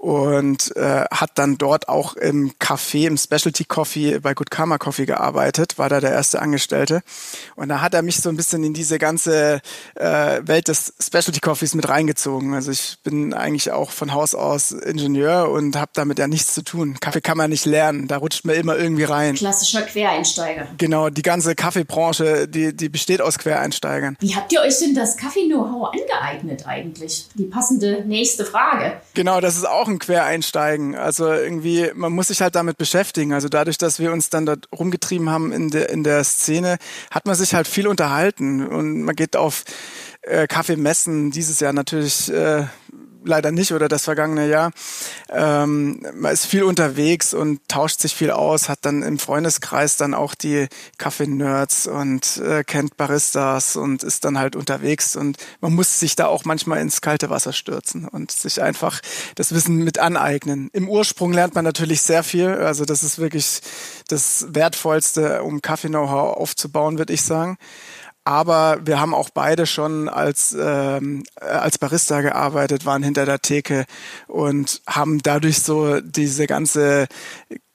Und 0.00 0.74
äh, 0.76 1.04
hat 1.10 1.32
dann 1.34 1.58
dort 1.58 1.90
auch 1.90 2.16
im 2.16 2.52
Café, 2.58 3.06
im 3.06 3.18
Specialty 3.18 3.64
Coffee 3.64 4.18
bei 4.20 4.32
Good 4.32 4.50
Karma 4.50 4.78
Coffee 4.78 5.04
gearbeitet, 5.04 5.76
war 5.76 5.90
da 5.90 6.00
der 6.00 6.10
erste 6.10 6.40
Angestellte. 6.40 7.02
Und 7.54 7.68
da 7.68 7.82
hat 7.82 7.92
er 7.92 8.00
mich 8.00 8.16
so 8.16 8.30
ein 8.30 8.36
bisschen 8.36 8.64
in 8.64 8.72
diese 8.72 8.98
ganze 8.98 9.60
äh, 9.96 10.40
Welt 10.42 10.68
des 10.68 10.94
Specialty 10.98 11.40
Coffees 11.40 11.74
mit 11.74 11.86
reingezogen. 11.86 12.54
Also 12.54 12.70
ich 12.70 12.96
bin 13.02 13.34
eigentlich 13.34 13.72
auch 13.72 13.90
von 13.90 14.14
Haus 14.14 14.34
aus 14.34 14.72
Ingenieur 14.72 15.50
und 15.50 15.76
habe 15.76 15.90
damit 15.92 16.18
ja 16.18 16.28
nichts 16.28 16.54
zu 16.54 16.64
tun. 16.64 16.96
Kaffee 16.98 17.20
kann 17.20 17.36
man 17.36 17.50
nicht 17.50 17.66
lernen, 17.66 18.08
da 18.08 18.16
rutscht 18.16 18.46
man 18.46 18.56
immer 18.56 18.78
irgendwie 18.78 19.04
rein. 19.04 19.34
Klassischer 19.34 19.82
Quereinsteiger. 19.82 20.66
Genau, 20.78 21.10
die 21.10 21.20
ganze 21.20 21.54
Kaffeebranche, 21.54 22.48
die, 22.48 22.74
die 22.74 22.88
besteht 22.88 23.20
aus 23.20 23.36
Quereinsteigern. 23.36 24.16
Wie 24.20 24.34
habt 24.34 24.50
ihr 24.50 24.62
euch 24.62 24.78
denn 24.78 24.94
das 24.94 25.18
Kaffee-Know-how 25.18 25.92
angeeignet 25.92 26.66
eigentlich? 26.66 27.26
Die 27.34 27.44
passende 27.44 28.02
nächste 28.06 28.46
Frage. 28.46 29.02
Genau, 29.12 29.42
das 29.42 29.58
ist 29.58 29.68
auch 29.68 29.89
ein 29.90 29.98
Quereinsteigen. 29.98 30.94
Also 30.94 31.30
irgendwie, 31.32 31.90
man 31.94 32.12
muss 32.12 32.28
sich 32.28 32.40
halt 32.40 32.54
damit 32.54 32.78
beschäftigen. 32.78 33.32
Also 33.32 33.48
dadurch, 33.48 33.78
dass 33.78 33.98
wir 33.98 34.12
uns 34.12 34.30
dann 34.30 34.46
da 34.46 34.56
rumgetrieben 34.76 35.30
haben 35.30 35.52
in 35.52 35.70
der, 35.70 35.90
in 35.90 36.04
der 36.04 36.24
Szene, 36.24 36.78
hat 37.10 37.26
man 37.26 37.34
sich 37.34 37.54
halt 37.54 37.68
viel 37.68 37.86
unterhalten 37.86 38.66
und 38.66 39.02
man 39.02 39.16
geht 39.16 39.36
auf 39.36 39.64
äh, 40.22 40.46
Kaffeemessen 40.46 41.30
dieses 41.30 41.60
Jahr 41.60 41.72
natürlich 41.72 42.32
äh, 42.32 42.64
leider 43.24 43.52
nicht 43.52 43.72
oder 43.72 43.88
das 43.88 44.04
vergangene 44.04 44.48
Jahr. 44.48 44.72
Ähm, 45.30 46.04
man 46.14 46.32
ist 46.32 46.46
viel 46.46 46.62
unterwegs 46.62 47.34
und 47.34 47.60
tauscht 47.68 48.00
sich 48.00 48.14
viel 48.14 48.30
aus, 48.30 48.68
hat 48.68 48.80
dann 48.82 49.02
im 49.02 49.18
Freundeskreis 49.18 49.96
dann 49.96 50.14
auch 50.14 50.34
die 50.34 50.68
Kaffee-Nerds 50.98 51.86
und 51.86 52.38
äh, 52.38 52.64
kennt 52.64 52.96
Baristas 52.96 53.76
und 53.76 54.02
ist 54.02 54.24
dann 54.24 54.38
halt 54.38 54.56
unterwegs 54.56 55.16
und 55.16 55.36
man 55.60 55.74
muss 55.74 56.00
sich 56.00 56.16
da 56.16 56.26
auch 56.26 56.44
manchmal 56.44 56.80
ins 56.80 57.00
kalte 57.00 57.30
Wasser 57.30 57.52
stürzen 57.52 58.06
und 58.08 58.30
sich 58.30 58.62
einfach 58.62 59.00
das 59.34 59.54
Wissen 59.54 59.76
mit 59.76 59.98
aneignen. 59.98 60.70
Im 60.72 60.88
Ursprung 60.88 61.32
lernt 61.32 61.54
man 61.54 61.64
natürlich 61.64 62.02
sehr 62.02 62.22
viel, 62.22 62.48
also 62.48 62.84
das 62.84 63.02
ist 63.02 63.18
wirklich 63.18 63.60
das 64.08 64.46
Wertvollste, 64.50 65.42
um 65.42 65.62
Kaffee-Know-how 65.62 66.36
aufzubauen, 66.36 66.98
würde 66.98 67.12
ich 67.12 67.22
sagen 67.22 67.58
aber 68.30 68.78
wir 68.84 69.00
haben 69.00 69.12
auch 69.12 69.30
beide 69.30 69.66
schon 69.66 70.08
als, 70.08 70.56
ähm, 70.56 71.24
als 71.34 71.78
Barista 71.78 72.20
gearbeitet, 72.20 72.86
waren 72.86 73.02
hinter 73.02 73.26
der 73.26 73.40
Theke 73.40 73.86
und 74.28 74.82
haben 74.86 75.18
dadurch 75.20 75.58
so 75.58 76.00
diese 76.00 76.46
ganze 76.46 77.08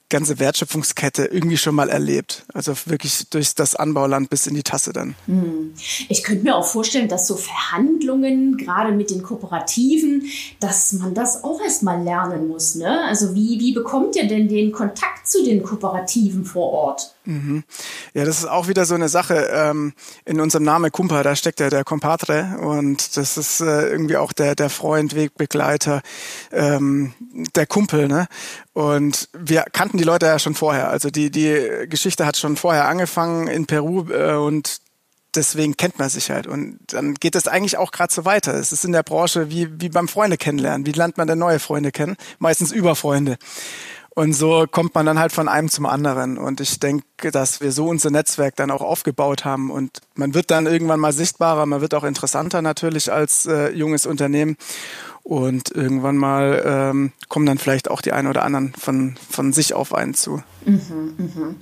ganze 0.07 0.39
Wertschöpfungskette 0.39 1.25
irgendwie 1.25 1.57
schon 1.57 1.75
mal 1.75 1.89
erlebt. 1.89 2.45
Also 2.53 2.73
wirklich 2.85 3.27
durch 3.31 3.53
das 3.53 3.75
Anbauland 3.75 4.29
bis 4.29 4.47
in 4.47 4.53
die 4.53 4.63
Tasse 4.63 4.93
dann. 4.93 5.15
Hm. 5.25 5.73
Ich 6.07 6.23
könnte 6.23 6.43
mir 6.43 6.55
auch 6.55 6.65
vorstellen, 6.65 7.09
dass 7.09 7.27
so 7.27 7.35
Verhandlungen, 7.35 8.55
gerade 8.55 8.93
mit 8.93 9.09
den 9.09 9.23
Kooperativen, 9.23 10.23
dass 10.61 10.93
man 10.93 11.15
das 11.15 11.43
auch 11.43 11.59
erst 11.59 11.83
mal 11.83 12.01
lernen 12.01 12.47
muss. 12.47 12.75
Ne? 12.75 13.03
Also 13.03 13.35
wie, 13.35 13.59
wie 13.59 13.73
bekommt 13.73 14.15
ihr 14.15 14.27
denn 14.27 14.47
den 14.47 14.71
Kontakt 14.71 15.27
zu 15.27 15.43
den 15.43 15.63
Kooperativen 15.63 16.45
vor 16.45 16.71
Ort? 16.71 17.14
Mhm. 17.25 17.63
Ja, 18.13 18.23
das 18.23 18.39
ist 18.39 18.45
auch 18.45 18.67
wieder 18.67 18.85
so 18.85 18.95
eine 18.95 19.09
Sache. 19.09 19.49
Ähm, 19.51 19.93
in 20.25 20.39
unserem 20.39 20.63
Namen 20.63 20.91
Kumpa, 20.91 21.23
da 21.23 21.35
steckt 21.35 21.59
ja 21.59 21.69
der 21.69 21.83
Compadre 21.83 22.57
und 22.61 23.17
das 23.17 23.37
ist 23.37 23.61
äh, 23.61 23.89
irgendwie 23.89 24.17
auch 24.17 24.33
der, 24.33 24.55
der 24.55 24.69
Freund, 24.69 25.15
Wegbegleiter, 25.15 26.01
ähm, 26.51 27.13
der 27.55 27.65
Kumpel. 27.65 28.07
Ne? 28.07 28.27
Und 28.73 29.29
wir 29.33 29.65
kannten 29.73 29.97
die 29.97 30.03
Leute 30.03 30.27
ja 30.27 30.39
schon 30.39 30.55
vorher. 30.55 30.89
Also 30.89 31.09
die, 31.09 31.31
die 31.31 31.87
Geschichte 31.89 32.25
hat 32.25 32.37
schon 32.37 32.57
vorher 32.57 32.87
angefangen 32.87 33.47
in 33.47 33.65
Peru 33.65 34.09
äh, 34.09 34.35
und 34.35 34.81
deswegen 35.35 35.77
kennt 35.77 35.99
man 35.99 36.09
sich 36.09 36.31
halt. 36.31 36.47
Und 36.47 36.79
dann 36.87 37.15
geht 37.15 37.35
es 37.35 37.47
eigentlich 37.47 37.77
auch 37.77 37.91
gerade 37.91 38.13
so 38.13 38.25
weiter. 38.25 38.53
Es 38.53 38.71
ist 38.71 38.85
in 38.85 38.91
der 38.91 39.03
Branche 39.03 39.49
wie, 39.49 39.81
wie 39.81 39.89
beim 39.89 40.07
Freunde 40.07 40.37
kennenlernen. 40.37 40.85
Wie 40.85 40.91
lernt 40.91 41.17
man 41.17 41.27
denn 41.27 41.39
neue 41.39 41.59
Freunde 41.59 41.91
kennen? 41.91 42.15
Meistens 42.39 42.71
über 42.71 42.95
Freunde. 42.95 43.37
Und 44.15 44.31
so 44.31 44.65
kommt 44.65 44.95
man 44.95 45.05
dann 45.05 45.19
halt 45.19 45.33
von 45.33 45.49
einem 45.49 45.69
zum 45.69 45.85
anderen. 45.85 46.37
Und 46.37 46.61
ich 46.61 46.79
denke, 46.79 47.31
dass 47.31 47.59
wir 47.59 47.73
so 47.73 47.87
unser 47.87 48.11
Netzwerk 48.11 48.55
dann 48.55 48.71
auch 48.71 48.81
aufgebaut 48.81 49.43
haben. 49.43 49.69
Und 49.69 49.99
man 50.15 50.33
wird 50.33 50.51
dann 50.51 50.67
irgendwann 50.67 51.01
mal 51.01 51.11
sichtbarer, 51.11 51.65
man 51.65 51.81
wird 51.81 51.93
auch 51.93 52.05
interessanter 52.05 52.61
natürlich 52.61 53.11
als 53.11 53.45
äh, 53.45 53.71
junges 53.71 54.05
Unternehmen. 54.05 54.55
Und 55.27 55.71
irgendwann 55.71 56.17
mal 56.17 56.61
ähm, 56.63 57.11
kommen 57.29 57.47
dann 57.47 57.57
vielleicht 57.57 57.89
auch 57.89 58.01
die 58.01 58.11
einen 58.11 58.27
oder 58.27 58.43
anderen 58.43 58.73
von, 58.77 59.15
von 59.27 59.53
sich 59.53 59.73
auf 59.73 59.95
einen 59.95 60.13
zu. 60.13 60.43
Mhm, 60.67 61.15
mh. 61.17 61.55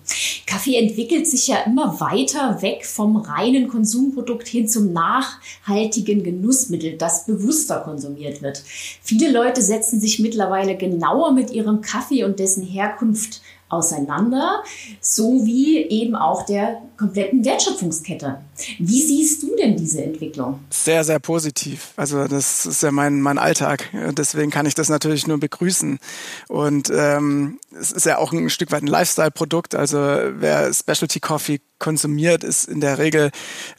Kaffee 0.45 0.75
entwickelt 0.75 1.27
sich 1.27 1.47
ja 1.47 1.59
immer 1.65 2.01
weiter 2.01 2.61
weg 2.61 2.85
vom 2.85 3.15
reinen 3.15 3.69
Konsumprodukt 3.69 4.49
hin 4.49 4.67
zum 4.67 4.91
nachhaltigen 4.91 6.25
Genussmittel, 6.25 6.97
das 6.97 7.25
bewusster 7.25 7.79
konsumiert 7.79 8.41
wird. 8.41 8.61
Viele 9.01 9.31
Leute 9.31 9.61
setzen 9.61 10.01
sich 10.01 10.19
mittlerweile 10.19 10.75
genauer 10.75 11.31
mit 11.31 11.49
ihrem 11.49 11.79
Kaffee 11.79 12.25
und 12.25 12.39
dessen 12.39 12.63
Herkunft 12.63 13.41
auseinander, 13.73 14.63
sowie 15.01 15.77
eben 15.89 16.15
auch 16.15 16.45
der 16.45 16.81
kompletten 16.97 17.43
Wertschöpfungskette. 17.43 18.39
Wie 18.79 19.01
siehst 19.01 19.43
du 19.43 19.55
denn 19.55 19.75
diese 19.75 20.03
Entwicklung? 20.03 20.59
Sehr, 20.69 21.03
sehr 21.03 21.19
positiv. 21.19 21.91
Also 21.95 22.27
das 22.27 22.65
ist 22.65 22.83
ja 22.83 22.91
mein, 22.91 23.21
mein 23.21 23.37
Alltag. 23.37 23.89
Deswegen 24.11 24.51
kann 24.51 24.65
ich 24.65 24.75
das 24.75 24.89
natürlich 24.89 25.27
nur 25.27 25.39
begrüßen. 25.39 25.99
Und 26.47 26.91
ähm, 26.95 27.59
es 27.77 27.91
ist 27.91 28.05
ja 28.05 28.17
auch 28.19 28.31
ein 28.31 28.49
Stück 28.49 28.71
weit 28.71 28.83
ein 28.83 28.87
Lifestyle-Produkt. 28.87 29.75
Also 29.75 29.97
wer 29.97 30.73
Specialty 30.73 31.19
Coffee 31.19 31.59
konsumiert, 31.83 32.45
ist 32.45 32.63
in 32.63 32.79
der 32.79 32.97
Regel 32.97 33.29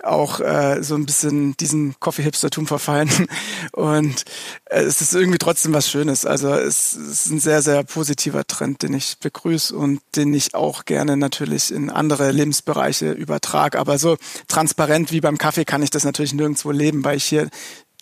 auch 0.03 0.39
äh, 0.39 0.83
so 0.83 0.95
ein 0.95 1.07
bisschen 1.07 1.57
diesem 1.57 1.95
Coffee-Hipstertum 2.01 2.67
verfallen. 2.67 3.11
Und 3.73 4.25
äh, 4.67 4.83
es 4.83 5.01
ist 5.01 5.15
irgendwie 5.15 5.39
trotzdem 5.39 5.73
was 5.73 5.89
Schönes. 5.89 6.27
Also 6.27 6.53
es, 6.53 6.93
es 6.93 7.25
ist 7.25 7.31
ein 7.31 7.41
sehr, 7.41 7.63
sehr 7.63 7.83
positiver 7.83 8.47
Trend, 8.47 8.83
den 8.83 8.93
ich 8.93 9.17
begrüße 9.21 9.75
und 9.75 10.03
den 10.17 10.35
ich 10.35 10.55
auch 10.55 10.85
gerne 10.85 11.17
natürlich 11.17 11.73
in 11.73 11.89
andere 11.89 12.31
Lebensbereiche 12.31 13.13
übertrage. 13.13 13.79
Aber 13.79 13.97
so 13.97 14.19
transparent 14.49 15.11
wie 15.11 15.23
beim 15.23 15.39
Kaffee 15.39 15.65
kann 15.65 15.83
ich 15.83 15.91
das 15.91 16.05
natürlich 16.05 16.35
nirgendwo 16.35 16.73
leben, 16.73 17.05
weil 17.05 17.17
ich 17.17 17.25
hier 17.25 17.49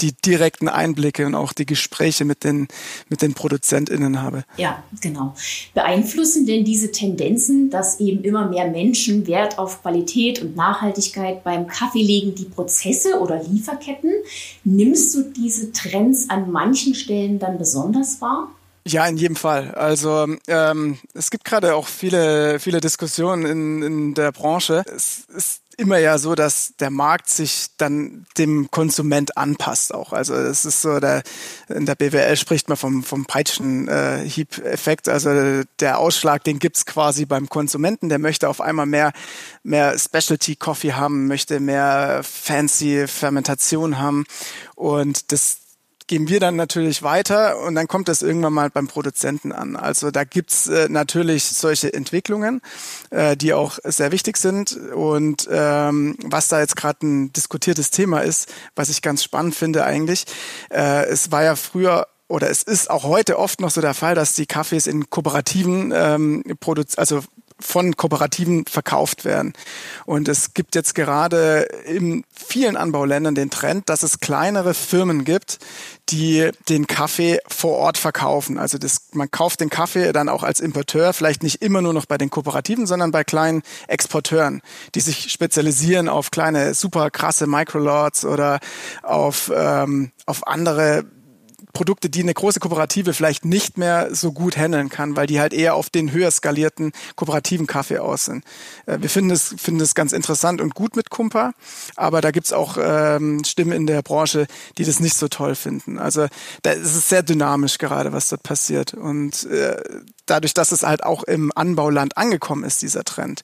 die 0.01 0.13
direkten 0.13 0.69
Einblicke 0.69 1.27
und 1.27 1.35
auch 1.35 1.53
die 1.53 1.67
Gespräche 1.67 2.25
mit 2.25 2.45
den, 2.45 2.69
mit 3.09 3.23
den 3.23 3.35
ProduzentInnen 3.35 4.23
habe. 4.23 4.45
Ja, 4.57 4.83
genau. 5.01 5.35
Beeinflussen 5.75 6.47
denn 6.47 6.65
diese 6.65 6.91
Tendenzen, 6.91 7.71
dass 7.71 8.01
eben 8.01 8.25
immer 8.25 8.49
mehr 8.49 8.69
Menschen 8.69 9.27
Wert 9.27 9.59
auf 9.59 9.83
Qualität 9.83 10.43
und 10.43 10.57
Nachhaltigkeit 10.57 11.45
beim 11.45 11.67
Kaffee 11.67 12.03
legen, 12.03 12.35
die 12.35 12.45
Prozesse 12.45 13.21
oder 13.21 13.43
Lieferketten? 13.43 14.13
Nimmst 14.65 15.15
du 15.15 15.23
diese 15.23 15.73
Trends 15.73 16.31
an 16.31 16.51
manchen 16.51 16.95
Stellen 16.95 17.39
dann 17.39 17.59
besonders 17.59 18.21
wahr? 18.21 18.49
Ja, 18.87 19.07
in 19.07 19.17
jedem 19.17 19.37
Fall. 19.37 19.73
Also 19.73 20.27
ähm, 20.49 20.99
es 21.15 21.31
gibt 21.31 21.45
gerade 21.45 21.75
auch 21.75 21.87
viele, 21.87 22.59
viele 22.59 22.81
Diskussionen 22.81 23.47
in, 23.47 23.83
in 23.83 24.15
der 24.15 24.33
Branche. 24.33 24.83
Es 24.87 25.25
ist 25.29 25.63
immer 25.77 25.99
ja 25.99 26.19
so, 26.19 26.35
dass 26.35 26.75
der 26.79 26.91
Markt 26.91 27.31
sich 27.31 27.69
dann 27.77 28.27
dem 28.37 28.71
Konsument 28.71 29.37
anpasst 29.37 29.95
auch. 29.95 30.13
Also 30.13 30.35
es 30.35 30.65
ist 30.65 30.83
so, 30.83 31.01
der, 31.01 31.23
in 31.69 31.87
der 31.87 31.95
BWL 31.95 32.37
spricht 32.37 32.69
man 32.69 32.77
vom, 32.77 33.03
vom 33.03 33.25
Peitschenhieb-Effekt. 33.25 35.09
Also 35.09 35.63
der 35.81 35.99
Ausschlag, 35.99 36.45
den 36.45 36.59
gibt's 36.59 36.85
quasi 36.85 37.25
beim 37.25 37.49
Konsumenten. 37.49 38.09
Der 38.09 38.19
möchte 38.19 38.49
auf 38.49 38.61
einmal 38.61 38.87
mehr, 38.87 39.13
mehr 39.63 39.99
Specialty 39.99 40.57
Coffee 40.57 40.93
haben, 40.93 41.27
möchte 41.27 41.61
mehr 41.61 42.23
fancy 42.23 43.07
Fermentation 43.07 43.99
haben. 43.99 44.25
Und 44.75 45.33
das, 45.33 45.59
geben 46.07 46.29
wir 46.29 46.41
dann 46.41 46.57
natürlich 46.57 47.03
weiter 47.03 47.59
und 47.61 47.75
dann 47.75 47.89
kommt 47.89 48.09
das 48.09 48.23
irgendwann 48.23 48.53
mal 48.53 48.71
beim 48.71 48.89
Produzenten 48.89 49.53
an. 49.53 49.77
Also 49.77 50.11
da 50.11 50.25
gibt's 50.25 50.67
äh, 50.67 50.89
natürlich 50.89 51.45
solche 51.45 51.93
Entwicklungen, 51.93 52.61
äh, 53.11 53.37
die 53.37 53.53
auch 53.53 53.79
sehr 53.85 54.13
wichtig 54.13 54.37
sind. 54.37 54.77
Und 54.77 55.49
ähm, 55.51 56.17
was 56.25 56.49
da 56.49 56.61
jetzt 56.61 56.77
gerade 56.77 57.07
ein 57.07 57.33
diskutiertes 57.33 57.91
Thema 57.91 58.21
ist, 58.21 58.53
was 58.77 58.89
ich 58.89 59.03
ganz 59.03 59.23
spannend 59.23 59.55
finde 59.55 59.85
eigentlich, 59.85 60.25
äh, 60.71 61.07
es 61.07 61.31
war 61.31 61.43
ja 61.43 61.57
früher 61.57 62.07
oder 62.29 62.49
es 62.49 62.63
ist 62.63 62.91
auch 62.91 63.05
heute 63.05 63.39
oft 63.39 63.61
noch 63.61 63.71
so 63.71 63.83
der 63.83 63.93
Fall, 63.93 64.15
dass 64.15 64.35
die 64.35 64.47
Kaffees 64.47 64.87
in 64.87 65.11
Kooperativen 65.11 65.93
ähm, 65.95 66.43
produziert, 66.61 66.99
also 66.99 67.23
von 67.63 67.97
Kooperativen 67.97 68.67
verkauft 68.67 69.25
werden. 69.25 69.53
Und 70.05 70.29
es 70.29 70.55
gibt 70.55 70.75
jetzt 70.75 70.95
gerade 70.95 71.63
in 71.87 72.25
vielen 72.33 72.77
Anbauländern 72.77 73.35
den 73.35 73.51
Trend, 73.51 73.89
dass 73.89 74.03
es 74.03 74.21
kleinere 74.21 74.75
Firmen 74.75 75.25
gibt, 75.25 75.59
die 76.09 76.51
den 76.69 76.87
Kaffee 76.87 77.39
vor 77.47 77.77
Ort 77.79 77.99
verkaufen. 77.99 78.59
Also 78.59 78.79
das, 78.79 79.09
man 79.13 79.31
kauft 79.31 79.61
den 79.61 79.71
Kaffee 79.71 80.13
dann 80.13 80.29
auch 80.29 80.43
als 80.43 80.61
Importeur, 80.61 81.13
vielleicht 81.13 81.43
nicht 81.43 81.63
immer 81.63 81.81
nur 81.81 81.93
noch 81.93 82.07
bei 82.07 82.19
den 82.19 82.31
Kooperativen, 82.31 82.87
sondern 82.87 83.13
bei 83.13 83.25
kleinen 83.25 83.63
Exporteuren, 83.89 84.61
die 84.95 85.01
sich 85.01 85.33
spezialisieren 85.33 86.09
auf 86.09 86.31
kleine, 86.31 86.75
super 86.75 87.11
krasse 87.11 87.47
Microlords 87.47 88.25
oder 88.25 88.61
auf, 89.03 89.51
ähm, 89.55 90.11
auf 90.27 90.47
andere 90.47 91.05
Produkte, 91.73 92.11
die 92.11 92.21
eine 92.23 92.35
große 92.35 92.61
Kooperative 92.61 93.15
vielleicht 93.15 93.45
nicht 93.45 93.79
mehr 93.79 94.15
so 94.15 94.33
gut 94.33 94.57
handeln 94.57 94.89
kann, 94.89 95.17
weil 95.17 95.27
die 95.27 95.41
halt 95.41 95.53
eher 95.53 95.75
auf 95.75 95.91
den 95.91 96.13
höher 96.13 96.31
skalierten 96.31 96.93
kooperativen 97.17 97.67
Kaffee 97.67 97.99
aus 97.99 98.27
sind. 98.27 98.45
Äh, 98.87 98.99
wir 99.01 99.11
finden 99.11 99.31
es, 99.31 99.55
finden 99.59 99.81
es 99.81 99.95
ganz 99.95 100.13
interessant 100.13 100.61
und 100.61 100.75
gut 100.75 100.97
mit 100.97 101.11
Kumpa, 101.11 101.53
aber 101.97 102.21
da 102.21 102.31
gibt's 102.31 102.53
auch 102.53 102.77
ähm, 102.81 103.43
Stimmen 103.45 103.73
in 103.73 103.87
der 103.87 104.03
Branche, 104.03 104.47
die 104.79 104.85
das 104.85 105.01
nicht 105.01 105.17
so 105.17 105.29
toll 105.29 105.55
finden. 105.55 105.99
Also 105.99 106.27
da 106.63 106.73
ist 106.73 106.95
es 106.95 107.09
sehr 107.09 107.23
dynamisch 107.23 107.79
gerade, 107.79 108.13
was 108.13 108.29
dort 108.29 108.43
passiert. 108.43 108.95
Und 108.95 109.45
äh, 109.45 109.83
dadurch, 110.27 110.55
dass 110.55 110.73
es 110.73 110.83
halt 110.83 111.05
auch 111.05 111.23
im 111.25 111.53
Anbauland 111.55 112.17
angekommen 112.17 112.65
ist, 112.65 112.83
dieser 112.83 113.05
Trend, 113.05 113.43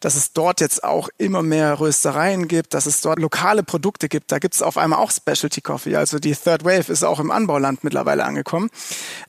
dass 0.00 0.14
es 0.14 0.32
dort 0.32 0.60
jetzt 0.60 0.84
auch 0.84 1.08
immer 1.18 1.42
mehr 1.42 1.80
Röstereien 1.80 2.48
gibt, 2.48 2.74
dass 2.74 2.86
es 2.86 3.00
dort 3.00 3.18
lokale 3.18 3.62
Produkte 3.62 4.08
gibt. 4.08 4.32
Da 4.32 4.38
gibt 4.38 4.54
es 4.54 4.62
auf 4.62 4.76
einmal 4.76 4.98
auch 4.98 5.10
Specialty 5.10 5.60
Coffee. 5.60 5.96
Also 5.96 6.18
die 6.18 6.34
Third 6.34 6.64
Wave 6.64 6.92
ist 6.92 7.04
auch 7.04 7.20
im 7.20 7.30
Anbauland 7.30 7.84
mittlerweile 7.84 8.24
angekommen. 8.24 8.70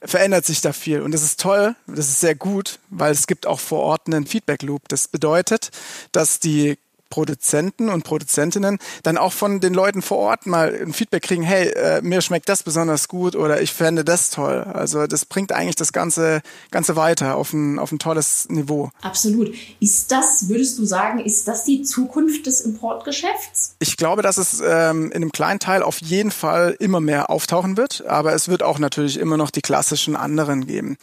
Verändert 0.01 0.45
sich 0.45 0.61
da 0.61 0.73
viel. 0.73 1.01
Und 1.01 1.13
das 1.13 1.23
ist 1.23 1.39
toll, 1.39 1.75
das 1.87 2.07
ist 2.07 2.19
sehr 2.19 2.35
gut, 2.35 2.79
weil 2.89 3.11
es 3.11 3.27
gibt 3.27 3.47
auch 3.47 3.59
vor 3.59 3.79
Ort 3.79 4.07
einen 4.07 4.25
Feedback 4.25 4.63
Loop. 4.63 4.87
Das 4.87 5.07
bedeutet, 5.07 5.71
dass 6.11 6.39
die 6.39 6.77
Produzenten 7.09 7.89
und 7.89 8.03
Produzentinnen 8.03 8.77
dann 9.03 9.17
auch 9.17 9.33
von 9.33 9.59
den 9.59 9.73
Leuten 9.73 10.01
vor 10.01 10.17
Ort 10.17 10.45
mal 10.45 10.73
ein 10.73 10.93
Feedback 10.93 11.23
kriegen, 11.23 11.43
hey, 11.43 11.69
äh, 11.69 12.01
mir 12.01 12.21
schmeckt 12.21 12.49
das 12.49 12.63
besonders 12.63 13.07
gut 13.07 13.35
oder 13.35 13.61
ich 13.61 13.73
fände 13.73 14.03
das 14.03 14.29
toll. 14.29 14.63
Also 14.73 15.07
das 15.07 15.25
bringt 15.25 15.51
eigentlich 15.51 15.75
das 15.75 15.93
Ganze, 15.93 16.41
Ganze 16.71 16.95
weiter 16.95 17.35
auf 17.35 17.53
ein, 17.53 17.79
auf 17.79 17.91
ein 17.91 17.99
tolles 17.99 18.47
Niveau. 18.49 18.91
Absolut. 19.01 19.53
Ist 19.79 20.11
das, 20.11 20.49
würdest 20.49 20.77
du 20.79 20.85
sagen, 20.85 21.19
ist 21.19 21.47
das 21.47 21.63
die 21.63 21.83
Zukunft 21.83 22.45
des 22.45 22.61
Importgeschäfts? 22.61 23.75
Ich 23.79 23.97
glaube, 23.97 24.21
dass 24.21 24.37
es 24.37 24.61
ähm, 24.65 25.07
in 25.07 25.17
einem 25.17 25.31
kleinen 25.31 25.59
Teil 25.59 25.83
auf 25.83 25.99
jeden 25.99 26.31
Fall 26.31 26.75
immer 26.79 26.99
mehr 26.99 27.29
auftauchen 27.29 27.77
wird, 27.77 28.05
aber 28.05 28.33
es 28.33 28.47
wird 28.47 28.63
auch 28.63 28.79
natürlich 28.79 29.17
immer 29.17 29.37
noch 29.37 29.51
die 29.51 29.61
klassischen 29.61 30.15
anderen 30.15 30.67
geben. 30.67 30.97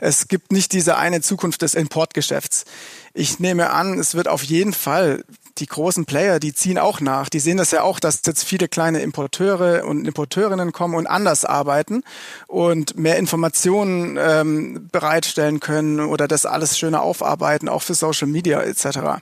Es 0.00 0.28
gibt 0.28 0.52
nicht 0.52 0.72
diese 0.72 0.96
eine 0.96 1.20
Zukunft 1.20 1.62
des 1.62 1.74
Importgeschäfts. 1.74 2.64
Ich 3.14 3.40
nehme 3.40 3.70
an, 3.70 3.98
es 3.98 4.14
wird 4.14 4.28
auf 4.28 4.42
jeden 4.42 4.72
Fall 4.72 5.24
die 5.58 5.66
großen 5.66 6.04
Player, 6.04 6.40
die 6.40 6.54
ziehen 6.54 6.78
auch 6.78 7.00
nach. 7.00 7.28
Die 7.28 7.40
sehen 7.40 7.56
das 7.56 7.70
ja 7.70 7.82
auch, 7.82 8.00
dass 8.00 8.20
jetzt 8.24 8.44
viele 8.44 8.68
kleine 8.68 9.00
Importeure 9.00 9.84
und 9.84 10.06
Importeurinnen 10.06 10.72
kommen 10.72 10.94
und 10.94 11.06
anders 11.06 11.44
arbeiten 11.44 12.02
und 12.46 12.96
mehr 12.96 13.16
Informationen 13.16 14.18
ähm, 14.20 14.88
bereitstellen 14.90 15.60
können 15.60 16.00
oder 16.00 16.28
das 16.28 16.46
alles 16.46 16.78
schöner 16.78 17.02
aufarbeiten, 17.02 17.68
auch 17.68 17.82
für 17.82 17.94
Social 17.94 18.28
Media 18.28 18.60
etc. 18.62 19.20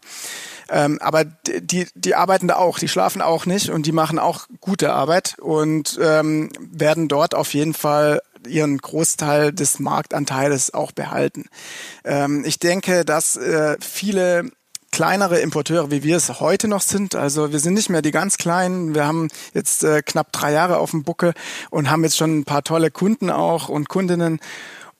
Ähm, 0.68 0.98
aber 1.00 1.24
die, 1.24 1.86
die 1.94 2.14
arbeiten 2.14 2.48
da 2.48 2.56
auch, 2.56 2.78
die 2.78 2.88
schlafen 2.88 3.22
auch 3.22 3.46
nicht 3.46 3.70
und 3.70 3.86
die 3.86 3.92
machen 3.92 4.18
auch 4.18 4.46
gute 4.60 4.92
Arbeit 4.92 5.36
und 5.38 5.98
ähm, 6.02 6.50
werden 6.58 7.08
dort 7.08 7.34
auf 7.34 7.54
jeden 7.54 7.74
Fall 7.74 8.20
ihren 8.46 8.78
Großteil 8.78 9.52
des 9.52 9.78
Marktanteiles 9.78 10.72
auch 10.72 10.92
behalten. 10.92 11.46
Ähm, 12.04 12.44
ich 12.44 12.58
denke, 12.58 13.04
dass 13.04 13.36
äh, 13.36 13.76
viele 13.80 14.50
kleinere 14.96 15.40
Importeure, 15.40 15.90
wie 15.90 16.02
wir 16.02 16.16
es 16.16 16.40
heute 16.40 16.68
noch 16.68 16.80
sind. 16.80 17.14
Also 17.14 17.52
wir 17.52 17.58
sind 17.58 17.74
nicht 17.74 17.90
mehr 17.90 18.00
die 18.00 18.12
ganz 18.12 18.38
kleinen. 18.38 18.94
Wir 18.94 19.06
haben 19.06 19.28
jetzt 19.52 19.84
äh, 19.84 20.00
knapp 20.00 20.32
drei 20.32 20.52
Jahre 20.52 20.78
auf 20.78 20.92
dem 20.92 21.02
Buckel 21.02 21.34
und 21.68 21.90
haben 21.90 22.02
jetzt 22.02 22.16
schon 22.16 22.38
ein 22.38 22.44
paar 22.46 22.64
tolle 22.64 22.90
Kunden 22.90 23.28
auch 23.28 23.68
und 23.68 23.90
Kundinnen. 23.90 24.40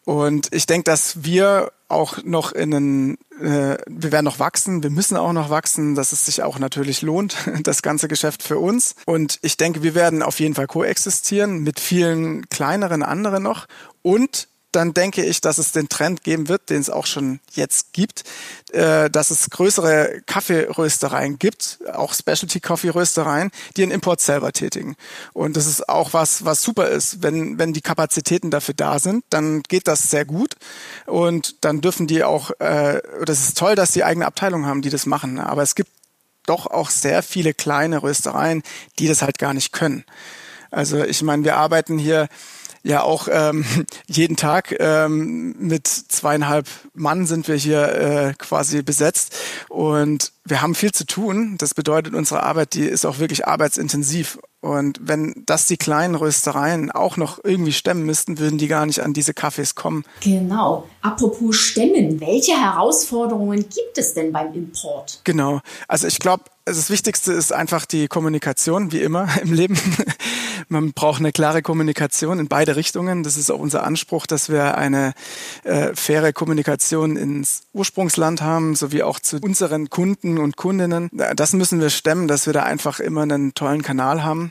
Und 0.05 0.49
ich 0.53 0.67
denke, 0.67 0.85
dass 0.85 1.25
wir 1.25 1.73
auch 1.89 2.23
noch 2.25 2.53
in 2.53 2.75
einen, 2.75 3.15
äh, 3.41 3.79
wir 3.87 4.13
werden 4.13 4.27
noch 4.27 4.39
wachsen, 4.39 4.83
wir 4.83 4.91
müssen 4.91 5.17
auch 5.17 5.33
noch 5.33 5.49
wachsen, 5.49 5.95
dass 5.95 6.13
es 6.13 6.27
sich 6.27 6.43
auch 6.43 6.59
natürlich 6.59 7.01
lohnt, 7.01 7.35
das 7.63 7.81
ganze 7.81 8.07
Geschäft 8.07 8.43
für 8.43 8.59
uns. 8.59 8.97
Und 9.07 9.39
ich 9.41 9.57
denke, 9.57 9.83
wir 9.83 9.95
werden 9.95 10.23
auf 10.23 10.41
jeden 10.41 10.55
Fall 10.55 10.67
koexistieren 10.67 11.61
mit 11.61 11.81
vielen 11.81 12.47
kleineren 12.51 13.03
anderen 13.03 13.45
noch. 13.45 13.65
Und 14.03 14.49
dann 14.77 14.93
denke 14.93 15.25
ich, 15.25 15.41
dass 15.41 15.57
es 15.57 15.73
den 15.73 15.89
Trend 15.89 16.23
geben 16.23 16.49
wird, 16.49 16.69
den 16.69 16.83
es 16.83 16.91
auch 16.91 17.07
schon 17.07 17.41
jetzt 17.53 17.95
gibt, 17.95 18.25
äh, 18.73 19.09
dass 19.09 19.31
es 19.31 19.49
größere 19.49 20.21
Kaffeeröstereien 20.27 21.39
gibt, 21.39 21.79
auch 21.95 22.13
Specialty 22.13 22.61
Coffee 22.61 22.91
Röstereien, 22.91 23.51
die 23.77 23.81
den 23.81 23.91
Import 23.91 24.21
selber 24.21 24.53
tätigen. 24.53 24.95
Und 25.33 25.57
das 25.57 25.67
ist 25.67 25.89
auch 25.89 26.13
was, 26.13 26.45
was 26.45 26.61
super 26.61 26.89
ist. 26.89 27.23
Wenn, 27.23 27.59
wenn 27.59 27.73
die 27.73 27.81
Kapazitäten 27.81 28.51
dafür 28.51 28.75
da 28.75 28.99
sind, 28.99 29.25
dann 29.31 29.63
geht 29.63 29.89
das 29.89 30.11
sehr 30.11 30.27
gut. 30.27 30.57
Und 31.07 31.65
dann 31.65 31.81
dürfen 31.81 32.07
die 32.07 32.23
auch, 32.23 32.51
äh, 32.61 33.01
das 33.25 33.41
ist 33.41 33.57
toll, 33.57 33.77
dass 33.77 33.93
die 33.93 34.05
eigene 34.05 34.27
Abteilung 34.27 34.67
haben, 34.67 34.83
die 34.83 34.91
das 34.91 35.07
machen. 35.07 35.41
Aber 35.41 35.63
es 35.63 35.75
gibt 35.75 35.91
doch 36.45 36.67
auch 36.67 36.91
sehr 36.91 37.23
viele 37.23 37.55
kleine 37.55 38.03
Röstereien, 38.03 38.63
die 38.99 39.09
das 39.09 39.23
halt 39.23 39.39
gar 39.39 39.55
nicht 39.55 39.73
können. 39.73 40.05
Also 40.71 41.03
ich 41.03 41.23
meine, 41.23 41.45
wir 41.45 41.57
arbeiten 41.57 41.99
hier 41.99 42.29
ja 42.87 43.03
auch 43.03 43.29
ähm, 43.31 43.65
jeden 44.07 44.37
Tag 44.37 44.75
ähm, 44.79 45.57
mit 45.59 45.87
zweieinhalb 45.87 46.67
Mann 46.95 47.27
sind 47.27 47.49
wir 47.49 47.57
hier 47.57 47.89
äh, 47.89 48.35
quasi 48.39 48.83
besetzt 48.83 49.35
und 49.69 50.33
wir 50.45 50.63
haben 50.63 50.77
viel 50.77 50.93
zu 50.93 51.05
tun. 51.05 51.57
Das 51.59 51.75
bedeutet, 51.75 52.15
unsere 52.15 52.45
Arbeit, 52.45 52.75
die 52.75 52.85
ist 52.85 53.05
auch 53.05 53.19
wirklich 53.19 53.49
arbeitsintensiv. 53.49 54.39
Und 54.61 55.01
wenn 55.03 55.43
das 55.45 55.67
die 55.67 55.77
kleinen 55.77 56.15
Röstereien 56.15 56.93
auch 56.93 57.17
noch 57.17 57.41
irgendwie 57.43 57.73
stemmen 57.73 58.05
müssten, 58.05 58.39
würden 58.39 58.57
die 58.57 58.69
gar 58.69 58.87
nicht 58.87 59.01
an 59.01 59.13
diese 59.13 59.35
Kaffees 59.35 59.75
kommen. 59.75 60.05
Genau. 60.21 60.89
Apropos 61.03 61.57
stemmen, 61.57 62.21
welche 62.21 62.53
Herausforderungen 62.53 63.63
gibt 63.63 63.99
es 63.99 64.15
denn 64.15 64.33
beim 64.33 64.55
Import? 64.55 65.21
Genau. 65.25 65.61
Also 65.89 66.07
ich 66.07 66.21
glaube, 66.21 66.45
das 66.67 66.91
Wichtigste 66.91 67.33
ist 67.33 67.53
einfach 67.53 67.87
die 67.87 68.09
Kommunikation, 68.09 68.91
wie 68.91 69.01
immer 69.01 69.29
im 69.43 69.53
Leben. 69.53 69.79
Man 70.69 70.93
braucht 70.93 71.21
eine 71.21 71.31
klare 71.31 71.63
Kommunikation 71.63 72.41
in 72.41 72.49
beide 72.49 72.75
Richtungen. 72.75 73.23
Das 73.23 73.37
ist 73.37 73.51
auch 73.51 73.61
unser 73.61 73.85
Anspruch, 73.85 74.27
dass 74.27 74.49
wir 74.49 74.77
eine 74.77 75.15
äh, 75.63 75.95
faire 75.95 76.33
Kommunikation 76.33 77.17
ins 77.17 77.63
Ursprungsland 77.73 78.43
haben, 78.43 78.75
sowie 78.75 79.05
auch 79.05 79.21
zu 79.21 79.39
unseren 79.39 79.91
Kunden 79.91 80.39
und 80.39 80.57
Kundinnen. 80.57 81.09
Das 81.37 81.53
müssen 81.53 81.81
wir 81.81 81.91
stemmen, 81.91 82.27
dass 82.27 82.47
wir 82.47 82.53
da 82.53 82.65
einfach 82.65 82.99
immer 82.99 83.23
einen 83.23 83.55
tollen 83.55 83.83
Kanal 83.83 84.25
haben. 84.25 84.51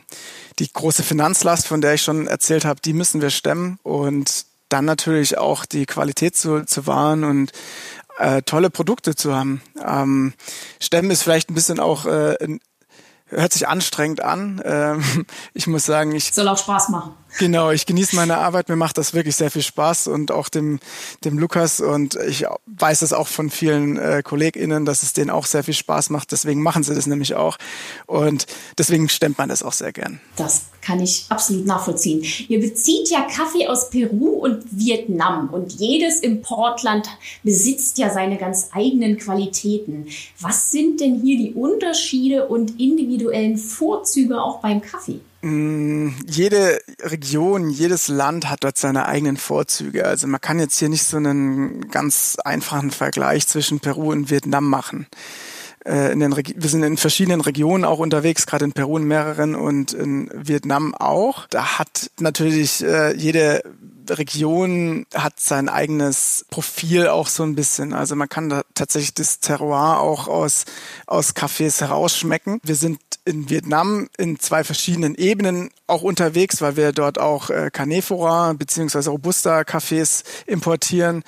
Die 0.60 0.71
große 0.71 1.04
Finanzlast, 1.04 1.67
von 1.67 1.82
der 1.82 1.95
ich 1.95 2.01
schon 2.01 2.28
erzählt 2.28 2.63
habe, 2.63 2.80
die 2.80 2.93
müssen 2.93 3.21
wir 3.21 3.30
stemmen 3.30 3.78
und 3.84 4.45
dann 4.69 4.86
natürlich 4.86 5.38
auch 5.38 5.65
die 5.65 5.86
Qualität 5.86 6.36
zu, 6.36 6.65
zu 6.65 6.88
wahren 6.88 7.23
und 7.23 7.51
äh, 8.17 8.41
tolle 8.41 8.69
Produkte 8.69 9.15
zu 9.15 9.36
haben. 9.36 9.62
Ähm, 9.84 10.34
Stemmen 10.80 11.12
ist 11.12 11.23
vielleicht 11.23 11.49
ein 11.49 11.56
bisschen 11.56 11.80
auch 11.80 12.06
äh, 12.06 12.36
hört 13.28 13.54
sich 13.54 13.67
anstrengend 13.67 14.21
an. 14.21 14.62
Ähm, 14.63 15.04
ich 15.54 15.67
muss 15.67 15.86
sagen, 15.86 16.13
ich 16.13 16.34
soll 16.34 16.47
auch 16.47 16.58
Spaß 16.58 16.89
machen. 16.89 17.13
Genau, 17.37 17.71
ich 17.71 17.85
genieße 17.85 18.15
meine 18.15 18.37
Arbeit, 18.37 18.69
mir 18.69 18.77
macht 18.77 18.97
das 18.97 19.13
wirklich 19.13 19.35
sehr 19.35 19.51
viel 19.51 19.61
Spaß 19.61 20.07
und 20.07 20.31
auch 20.31 20.47
dem, 20.47 20.79
dem 21.23 21.37
Lukas 21.37 21.81
und 21.81 22.17
ich 22.27 22.45
weiß 22.65 23.01
es 23.01 23.11
auch 23.11 23.27
von 23.27 23.49
vielen 23.49 23.97
äh, 23.97 24.21
KollegInnen, 24.23 24.85
dass 24.85 25.03
es 25.03 25.13
denen 25.13 25.29
auch 25.29 25.45
sehr 25.45 25.63
viel 25.63 25.73
Spaß 25.73 26.09
macht, 26.11 26.31
deswegen 26.31 26.61
machen 26.61 26.83
sie 26.83 26.95
das 26.95 27.07
nämlich 27.07 27.35
auch 27.35 27.57
und 28.05 28.45
deswegen 28.77 29.09
stemmt 29.09 29.37
man 29.37 29.49
das 29.49 29.63
auch 29.63 29.73
sehr 29.73 29.91
gern. 29.91 30.21
Das 30.37 30.63
kann 30.81 31.01
ich 31.01 31.25
absolut 31.29 31.65
nachvollziehen. 31.65 32.23
Ihr 32.47 32.59
bezieht 32.59 33.09
ja 33.09 33.21
Kaffee 33.21 33.67
aus 33.67 33.89
Peru 33.89 34.29
und 34.29 34.63
Vietnam 34.71 35.49
und 35.51 35.73
jedes 35.73 36.19
Importland 36.19 37.09
besitzt 37.43 37.97
ja 37.97 38.09
seine 38.11 38.37
ganz 38.37 38.69
eigenen 38.71 39.17
Qualitäten. 39.17 40.07
Was 40.39 40.71
sind 40.71 41.01
denn 41.01 41.21
hier 41.21 41.37
die 41.37 41.53
Unterschiede 41.53 42.47
und 42.47 42.79
individuellen 42.79 43.57
Vorzüge 43.57 44.41
auch 44.41 44.59
beim 44.59 44.81
Kaffee? 44.81 45.19
Mm, 45.45 46.10
jede 46.25 46.81
Region, 47.03 47.69
jedes 47.69 48.08
Land 48.08 48.49
hat 48.49 48.63
dort 48.63 48.79
seine 48.79 49.05
eigenen 49.05 49.38
Vorzüge. 49.38 50.08
Also 50.08 50.25
man 50.25 50.41
kann 50.41 50.58
jetzt 50.58 50.79
hier 50.79 50.89
nicht 50.89 51.03
so 51.03 51.17
einen 51.17 51.91
ganz 51.91 52.38
einfachen 52.43 52.89
Vergleich 52.89 53.45
zwischen 53.45 53.79
Peru 53.79 54.12
und 54.12 54.31
Vietnam 54.31 54.67
machen. 54.67 55.05
Äh, 55.86 56.13
in 56.13 56.19
den 56.19 56.36
wir 56.36 56.69
sind 56.69 56.81
in 56.81 56.97
verschiedenen 56.97 57.41
Regionen 57.41 57.86
auch 57.86 57.99
unterwegs, 57.99 58.47
gerade 58.47 58.65
in 58.65 58.73
Peru 58.73 58.97
in 58.97 59.03
mehreren 59.03 59.53
und 59.53 59.93
in 59.93 60.31
Vietnam 60.34 60.95
auch. 60.95 61.45
Da 61.51 61.77
hat 61.77 62.10
natürlich 62.19 62.84
äh, 62.84 63.15
jede 63.15 63.62
Region 64.10 65.05
hat 65.13 65.39
sein 65.39 65.69
eigenes 65.69 66.45
Profil 66.49 67.08
auch 67.08 67.27
so 67.27 67.43
ein 67.43 67.55
bisschen. 67.55 67.93
Also 67.93 68.15
man 68.15 68.29
kann 68.29 68.49
da 68.49 68.63
tatsächlich 68.73 69.13
das 69.13 69.39
Terroir 69.39 69.99
auch 69.99 70.27
aus, 70.27 70.65
aus 71.08 71.36
Cafés 71.36 71.81
herausschmecken. 71.81 72.60
Wir 72.63 72.75
sind 72.75 72.99
in 73.25 73.49
Vietnam 73.49 74.07
in 74.17 74.39
zwei 74.39 74.63
verschiedenen 74.63 75.15
Ebenen 75.15 75.71
auch 75.88 76.03
unterwegs, 76.03 76.61
weil 76.61 76.77
wir 76.77 76.91
dort 76.91 77.19
auch 77.19 77.49
äh, 77.49 77.71
Canephora 77.71 78.53
bzw. 78.53 79.09
Robusta-Cafés 79.09 80.23
importieren 80.45 81.23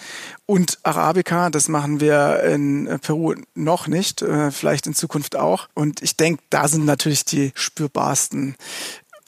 und 0.46 0.78
Arabica. 0.84 1.50
Das 1.50 1.68
machen 1.68 2.00
wir 2.00 2.44
in 2.44 2.88
äh, 2.88 3.00
Peru 3.00 3.34
noch 3.56 3.88
nicht, 3.88 4.22
äh, 4.22 4.52
vielleicht 4.52 4.88
in 4.88 4.94
Zukunft 4.94 5.36
auch. 5.36 5.68
Und 5.74 6.02
ich 6.04 6.16
denke, 6.16 6.44
da 6.52 6.68
sind 6.68 6.86
natürlich 6.86 7.26
die 7.26 7.52
spürbarsten 7.56 8.56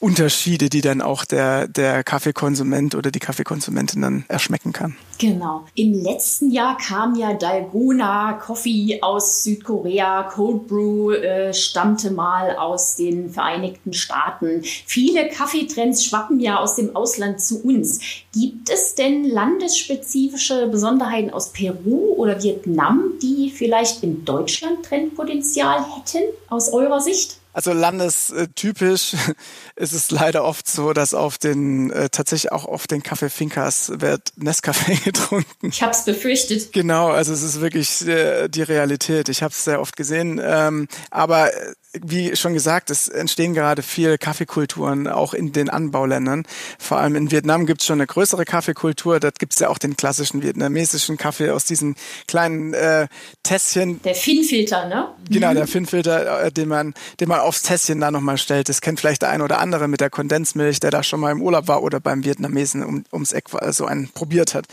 Unterschiede, 0.00 0.70
die 0.70 0.80
dann 0.80 1.02
auch 1.02 1.26
der, 1.26 1.68
der 1.68 2.02
Kaffeekonsument 2.02 2.94
oder 2.94 3.10
die 3.10 3.18
Kaffeekonsumentin 3.18 4.00
dann 4.00 4.24
erschmecken 4.28 4.72
kann. 4.72 4.96
Genau. 5.18 5.66
Im 5.74 5.92
letzten 5.92 6.50
Jahr 6.50 6.78
kam 6.78 7.14
ja 7.14 7.34
Dalgona 7.34 8.32
Coffee 8.34 8.98
aus 9.02 9.42
Südkorea. 9.42 10.22
Cold 10.22 10.66
Brew 10.66 11.12
äh, 11.12 11.52
stammte 11.52 12.10
mal 12.10 12.56
aus 12.56 12.96
den 12.96 13.28
Vereinigten 13.28 13.92
Staaten. 13.92 14.62
Viele 14.62 15.28
Kaffeetrends 15.28 16.02
schwappen 16.04 16.40
ja 16.40 16.58
aus 16.58 16.76
dem 16.76 16.96
Ausland 16.96 17.42
zu 17.42 17.62
uns. 17.62 18.00
Gibt 18.32 18.70
es 18.70 18.94
denn 18.94 19.24
landesspezifische 19.24 20.68
Besonderheiten 20.68 21.30
aus 21.30 21.52
Peru 21.52 22.14
oder 22.16 22.42
Vietnam, 22.42 23.12
die 23.20 23.50
vielleicht 23.50 24.02
in 24.02 24.24
Deutschland 24.24 24.86
Trendpotenzial 24.86 25.84
hätten, 25.96 26.22
aus 26.48 26.72
eurer 26.72 27.00
Sicht? 27.00 27.39
Also 27.52 27.72
landestypisch 27.72 29.14
ist 29.76 29.92
es 29.92 30.10
leider 30.10 30.44
oft 30.44 30.68
so, 30.68 30.92
dass 30.92 31.14
auf 31.14 31.38
den 31.38 31.90
äh, 31.90 32.08
tatsächlich 32.08 32.52
auch 32.52 32.64
auf 32.64 32.86
den 32.86 33.02
Kaffee 33.02 33.30
Fincas 33.30 33.92
wird 33.96 34.32
Nescafé 34.38 35.00
getrunken. 35.04 35.68
Ich 35.68 35.82
habe 35.82 35.92
es 35.92 36.04
befürchtet. 36.04 36.72
Genau, 36.72 37.08
also 37.08 37.32
es 37.32 37.42
ist 37.42 37.60
wirklich 37.60 38.06
äh, 38.06 38.48
die 38.48 38.62
Realität. 38.62 39.28
Ich 39.28 39.42
habe 39.42 39.52
es 39.52 39.64
sehr 39.64 39.80
oft 39.80 39.96
gesehen, 39.96 40.40
ähm, 40.42 40.86
aber 41.10 41.50
wie 41.92 42.36
schon 42.36 42.54
gesagt, 42.54 42.90
es 42.90 43.08
entstehen 43.08 43.52
gerade 43.52 43.82
viele 43.82 44.16
Kaffeekulturen 44.16 45.08
auch 45.08 45.34
in 45.34 45.52
den 45.52 45.68
Anbauländern. 45.68 46.44
Vor 46.78 46.98
allem 46.98 47.16
in 47.16 47.30
Vietnam 47.30 47.66
gibt 47.66 47.80
es 47.80 47.86
schon 47.86 47.98
eine 47.98 48.06
größere 48.06 48.44
Kaffeekultur. 48.44 49.18
Dort 49.18 49.38
gibt 49.40 49.54
es 49.54 49.58
ja 49.58 49.68
auch 49.68 49.78
den 49.78 49.96
klassischen 49.96 50.42
vietnamesischen 50.42 51.16
Kaffee 51.16 51.50
aus 51.50 51.64
diesen 51.64 51.96
kleinen 52.28 52.74
äh, 52.74 53.08
Tässchen. 53.42 54.00
Der 54.02 54.14
Finnfilter, 54.14 54.86
ne? 54.86 55.08
Genau, 55.28 55.52
der 55.52 55.66
Finnfilter, 55.66 56.44
äh, 56.44 56.52
den 56.52 56.68
man, 56.68 56.94
den 57.18 57.28
man 57.28 57.40
aufs 57.40 57.62
Tässchen 57.62 58.00
da 58.00 58.10
nochmal 58.12 58.38
stellt. 58.38 58.68
Das 58.68 58.80
kennt 58.80 59.00
vielleicht 59.00 59.22
der 59.22 59.30
ein 59.30 59.42
oder 59.42 59.58
andere 59.58 59.88
mit 59.88 60.00
der 60.00 60.10
Kondensmilch, 60.10 60.78
der 60.78 60.92
da 60.92 61.02
schon 61.02 61.18
mal 61.18 61.32
im 61.32 61.42
Urlaub 61.42 61.66
war 61.66 61.82
oder 61.82 61.98
beim 61.98 62.24
Vietnamesen 62.24 62.84
um, 62.84 63.04
ums 63.12 63.32
Eck 63.32 63.46
so 63.70 63.86
einen 63.86 64.08
probiert 64.10 64.54
hat. 64.54 64.66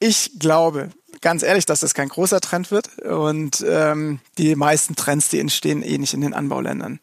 Ich 0.00 0.32
glaube, 0.40 0.90
ganz 1.20 1.42
ehrlich, 1.42 1.66
dass 1.66 1.80
das 1.80 1.94
kein 1.94 2.08
großer 2.08 2.40
Trend 2.40 2.70
wird. 2.70 2.98
Und 2.98 3.64
ähm, 3.66 4.20
die 4.38 4.54
meisten 4.56 4.96
Trends, 4.96 5.28
die 5.28 5.40
entstehen 5.40 5.82
eh 5.82 5.98
nicht 5.98 6.14
in 6.14 6.20
den 6.20 6.34
Anbauländern. 6.34 7.00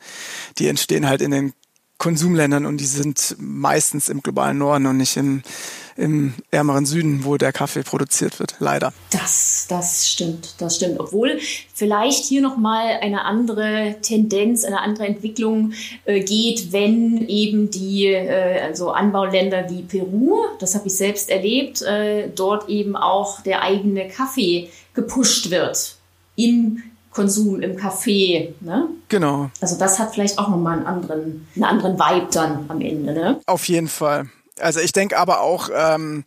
Die 0.57 0.67
entstehen 0.67 1.07
halt 1.07 1.21
in 1.21 1.31
den 1.31 1.53
Konsumländern 2.03 2.65
und 2.65 2.77
die 2.77 2.85
sind 2.85 3.37
meistens 3.39 4.09
im 4.09 4.21
globalen 4.21 4.57
Norden 4.57 4.87
und 4.87 4.97
nicht 4.97 5.15
im 5.15 5.41
im 5.95 6.33
ärmeren 6.51 6.85
Süden, 6.85 7.23
wo 7.23 7.37
der 7.37 7.53
Kaffee 7.53 7.83
produziert 7.83 8.39
wird, 8.39 8.55
leider. 8.59 8.93
Das, 9.11 9.67
das 9.69 10.09
stimmt, 10.09 10.55
das 10.57 10.77
stimmt. 10.77 10.99
Obwohl 10.99 11.39
vielleicht 11.73 12.25
hier 12.25 12.41
nochmal 12.41 12.97
eine 13.01 13.25
andere 13.25 13.97
Tendenz, 14.01 14.65
eine 14.65 14.81
andere 14.81 15.05
Entwicklung 15.05 15.73
äh, 16.05 16.21
geht, 16.21 16.71
wenn 16.71 17.27
eben 17.27 17.69
die 17.69 18.07
äh, 18.07 18.61
also 18.61 18.89
Anbauländer 18.91 19.69
wie 19.69 19.83
Peru, 19.83 20.39
das 20.59 20.75
habe 20.75 20.87
ich 20.87 20.95
selbst 20.95 21.29
erlebt, 21.29 21.81
äh, 21.83 22.29
dort 22.35 22.69
eben 22.69 22.95
auch 22.95 23.41
der 23.41 23.61
eigene 23.61 24.07
Kaffee 24.07 24.69
gepusht 24.93 25.51
wird 25.51 25.97
im 26.35 26.81
Konsum 27.13 27.61
im 27.61 27.77
Café. 27.77 28.53
Ne? 28.59 28.89
Genau. 29.09 29.49
Also 29.61 29.77
das 29.77 29.99
hat 29.99 30.13
vielleicht 30.13 30.37
auch 30.39 30.49
nochmal 30.49 30.77
einen 30.77 30.87
anderen, 30.87 31.47
einen 31.55 31.63
anderen 31.63 31.97
Vibe 31.97 32.27
dann 32.31 32.65
am 32.67 32.81
Ende. 32.81 33.13
Ne? 33.13 33.39
Auf 33.45 33.67
jeden 33.67 33.87
Fall. 33.87 34.29
Also 34.59 34.79
ich 34.79 34.91
denke 34.91 35.17
aber 35.17 35.41
auch, 35.41 35.69
ähm, 35.75 36.25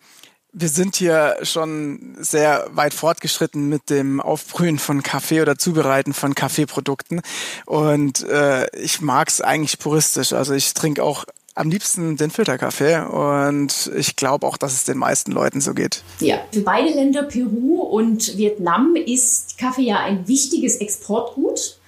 wir 0.59 0.71
sind 0.71 0.97
hier 0.97 1.37
schon 1.43 2.17
sehr 2.19 2.67
weit 2.71 2.95
fortgeschritten 2.95 3.69
mit 3.69 3.91
dem 3.91 4.23
Aufbrühen 4.23 4.79
von 4.79 5.03
Kaffee 5.03 5.43
oder 5.43 5.59
Zubereiten 5.59 6.15
von 6.15 6.35
Kaffeeprodukten. 6.35 7.21
Und 7.67 8.23
äh, 8.23 8.67
ich 8.75 9.03
mag 9.03 9.29
es 9.29 9.43
eigentlich 9.43 9.79
puristisch. 9.79 10.33
Also 10.33 10.55
ich 10.55 10.73
trinke 10.73 11.03
auch 11.03 11.27
am 11.57 11.71
liebsten 11.71 12.17
den 12.17 12.31
Filterkaffee 12.31 12.99
und 12.99 13.91
ich 13.97 14.15
glaube 14.15 14.47
auch, 14.47 14.57
dass 14.57 14.75
es 14.75 14.85
den 14.85 14.99
meisten 14.99 15.33
Leuten 15.33 15.61
so 15.61 15.75
geht. 15.75 16.03
Ja, 16.21 16.39
für 16.53 16.61
beide 16.61 16.91
Länder, 16.91 17.25
Peru 17.25 17.81
und 17.81 18.37
Vietnam, 18.37 18.95
ist 18.95 19.59
Kaffee 19.59 19.83
ja 19.83 19.99
ein 20.01 20.29
wichtiges 20.29 20.77
Exportgut. 20.77 21.79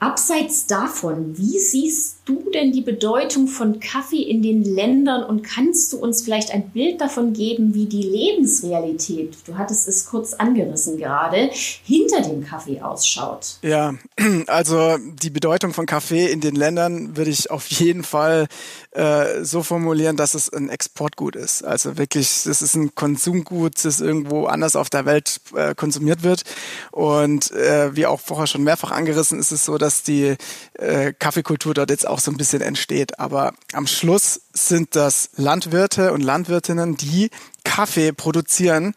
Abseits 0.00 0.68
davon, 0.68 1.36
wie 1.36 1.58
siehst 1.58 2.18
du 2.24 2.50
denn 2.54 2.70
die 2.70 2.82
Bedeutung 2.82 3.48
von 3.48 3.80
Kaffee 3.80 4.22
in 4.22 4.42
den 4.42 4.62
Ländern 4.62 5.24
und 5.24 5.42
kannst 5.42 5.92
du 5.92 5.96
uns 5.96 6.22
vielleicht 6.22 6.52
ein 6.52 6.70
Bild 6.70 7.00
davon 7.00 7.32
geben, 7.32 7.74
wie 7.74 7.86
die 7.86 8.04
Lebensrealität, 8.04 9.36
du 9.44 9.58
hattest 9.58 9.88
es 9.88 10.06
kurz 10.06 10.34
angerissen 10.34 10.98
gerade, 10.98 11.50
hinter 11.52 12.20
dem 12.20 12.44
Kaffee 12.44 12.80
ausschaut? 12.80 13.58
Ja, 13.62 13.94
also 14.46 14.98
die 14.98 15.30
Bedeutung 15.30 15.72
von 15.72 15.86
Kaffee 15.86 16.26
in 16.26 16.40
den 16.40 16.54
Ländern 16.54 17.16
würde 17.16 17.30
ich 17.30 17.50
auf 17.50 17.66
jeden 17.66 18.04
Fall 18.04 18.46
äh, 18.92 19.44
so 19.44 19.62
formulieren, 19.62 20.16
dass 20.16 20.34
es 20.34 20.52
ein 20.52 20.70
Exportgut 20.70 21.36
ist. 21.36 21.62
Also 21.62 21.98
wirklich, 21.98 22.46
es 22.46 22.62
ist 22.62 22.74
ein 22.74 22.94
Konsumgut, 22.94 23.84
das 23.84 24.00
irgendwo 24.00 24.46
anders 24.46 24.76
auf 24.76 24.88
der 24.90 25.04
Welt 25.04 25.40
äh, 25.54 25.74
konsumiert 25.74 26.22
wird. 26.22 26.44
Und 26.90 27.50
äh, 27.52 27.94
wie 27.94 28.06
auch 28.06 28.20
vorher 28.20 28.46
schon 28.46 28.64
mehrfach 28.64 28.90
angerissen, 28.90 29.38
ist 29.38 29.52
es 29.52 29.64
so, 29.64 29.78
dass 29.78 30.02
die 30.02 30.36
äh, 30.74 31.12
Kaffeekultur 31.12 31.74
dort 31.74 31.90
jetzt 31.90 32.06
auch 32.06 32.18
so 32.18 32.30
ein 32.30 32.36
bisschen 32.36 32.62
entsteht. 32.62 33.18
Aber 33.20 33.52
am 33.72 33.86
Schluss 33.86 34.40
sind 34.52 34.96
das 34.96 35.30
Landwirte 35.36 36.12
und 36.12 36.22
Landwirtinnen, 36.22 36.96
die 36.96 37.30
Kaffee 37.64 38.12
produzieren 38.12 38.94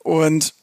und 0.00 0.54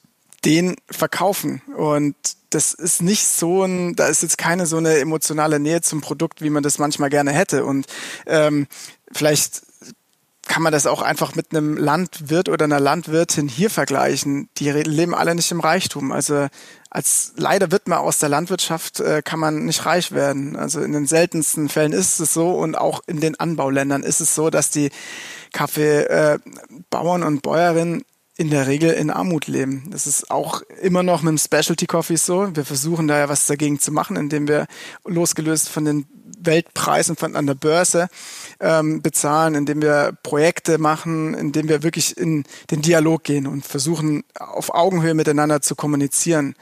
den 0.43 0.75
verkaufen. 0.91 1.61
Und 1.75 2.15
das 2.49 2.73
ist 2.73 3.01
nicht 3.01 3.25
so 3.25 3.63
ein, 3.63 3.95
da 3.95 4.07
ist 4.07 4.23
jetzt 4.23 4.37
keine 4.37 4.65
so 4.65 4.77
eine 4.77 4.97
emotionale 4.99 5.59
Nähe 5.59 5.81
zum 5.81 6.01
Produkt, 6.01 6.41
wie 6.41 6.49
man 6.49 6.63
das 6.63 6.77
manchmal 6.77 7.09
gerne 7.09 7.31
hätte. 7.31 7.65
Und 7.65 7.85
ähm, 8.25 8.67
vielleicht 9.11 9.63
kann 10.47 10.61
man 10.61 10.71
das 10.71 10.85
auch 10.85 11.01
einfach 11.01 11.35
mit 11.35 11.51
einem 11.51 11.75
Landwirt 11.75 12.49
oder 12.49 12.65
einer 12.65 12.79
Landwirtin 12.79 13.47
hier 13.47 13.69
vergleichen. 13.69 14.49
Die 14.57 14.69
leben 14.69 15.15
alle 15.15 15.33
nicht 15.33 15.51
im 15.51 15.59
Reichtum. 15.59 16.11
Also 16.11 16.47
als 16.89 17.33
leider 17.35 17.71
wird 17.71 17.87
man 17.87 17.99
aus 17.99 18.19
der 18.19 18.29
Landwirtschaft 18.29 18.99
äh, 18.99 19.21
kann 19.23 19.39
man 19.39 19.65
nicht 19.65 19.85
reich 19.85 20.11
werden. 20.11 20.55
Also 20.55 20.81
in 20.81 20.91
den 20.91 21.07
seltensten 21.07 21.67
Fällen 21.67 21.93
ist 21.93 22.19
es 22.19 22.33
so 22.33 22.51
und 22.51 22.77
auch 22.77 23.01
in 23.07 23.19
den 23.19 23.39
Anbauländern 23.39 24.03
ist 24.03 24.21
es 24.21 24.35
so, 24.35 24.49
dass 24.49 24.69
die 24.69 24.91
Kaffeebauern 25.51 27.21
äh, 27.21 27.25
und 27.25 27.41
Bäuerinnen 27.41 28.03
in 28.37 28.49
der 28.49 28.67
Regel 28.67 28.91
in 28.91 29.09
Armut 29.09 29.47
leben. 29.47 29.89
Das 29.91 30.07
ist 30.07 30.29
auch 30.29 30.61
immer 30.81 31.03
noch 31.03 31.21
mit 31.21 31.31
dem 31.31 31.37
Specialty 31.37 31.85
Coffee 31.85 32.17
so. 32.17 32.55
Wir 32.55 32.65
versuchen 32.65 33.07
da 33.07 33.17
ja 33.17 33.29
was 33.29 33.47
dagegen 33.47 33.79
zu 33.79 33.91
machen, 33.91 34.17
indem 34.17 34.47
wir 34.47 34.67
losgelöst 35.05 35.69
von 35.69 35.85
den 35.85 36.05
Weltpreisen 36.39 37.15
von 37.15 37.35
an 37.35 37.47
der 37.47 37.55
Börse 37.55 38.09
ähm, 38.59 39.01
bezahlen, 39.01 39.55
indem 39.55 39.81
wir 39.81 40.17
Projekte 40.23 40.77
machen, 40.77 41.33
indem 41.33 41.69
wir 41.69 41.83
wirklich 41.83 42.17
in 42.17 42.43
den 42.71 42.81
Dialog 42.81 43.23
gehen 43.23 43.47
und 43.47 43.65
versuchen 43.65 44.23
auf 44.39 44.73
Augenhöhe 44.73 45.13
miteinander 45.13 45.61
zu 45.61 45.75
kommunizieren. 45.75 46.55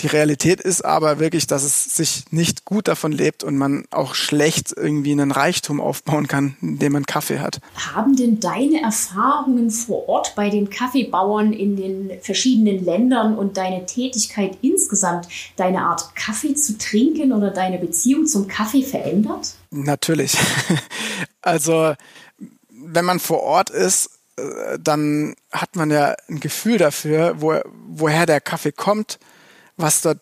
Die 0.00 0.06
Realität 0.06 0.60
ist 0.60 0.84
aber 0.84 1.18
wirklich, 1.18 1.46
dass 1.46 1.62
es 1.62 1.96
sich 1.96 2.24
nicht 2.30 2.64
gut 2.64 2.88
davon 2.88 3.12
lebt 3.12 3.44
und 3.44 3.56
man 3.56 3.84
auch 3.90 4.14
schlecht 4.14 4.72
irgendwie 4.76 5.12
einen 5.12 5.32
Reichtum 5.32 5.80
aufbauen 5.80 6.26
kann, 6.26 6.56
indem 6.60 6.92
man 6.92 7.06
Kaffee 7.06 7.38
hat. 7.38 7.60
Haben 7.94 8.16
denn 8.16 8.40
deine 8.40 8.82
Erfahrungen 8.82 9.70
vor 9.70 10.08
Ort 10.08 10.34
bei 10.34 10.50
den 10.50 10.70
Kaffeebauern 10.70 11.52
in 11.52 11.76
den 11.76 12.10
verschiedenen 12.20 12.84
Ländern 12.84 13.36
und 13.36 13.56
deine 13.56 13.86
Tätigkeit 13.86 14.58
insgesamt 14.62 15.28
deine 15.56 15.82
Art 15.82 16.14
Kaffee 16.14 16.54
zu 16.54 16.78
trinken 16.78 17.32
oder 17.32 17.50
deine 17.50 17.78
Beziehung 17.78 18.26
zum 18.26 18.48
Kaffee 18.48 18.82
verändert? 18.82 19.54
Natürlich. 19.70 20.36
Also, 21.42 21.94
wenn 22.68 23.06
man 23.06 23.18
vor 23.18 23.40
Ort 23.40 23.70
ist, 23.70 24.10
äh, 24.36 24.78
dann 24.78 25.34
hat 25.50 25.74
man 25.74 25.90
ja 25.90 26.14
ein 26.28 26.38
Gefühl 26.38 26.76
dafür, 26.76 27.40
wo, 27.40 27.58
woher 27.88 28.26
der 28.26 28.42
Kaffee 28.42 28.72
kommt 28.72 29.18
was 29.80 30.02
dort 30.02 30.20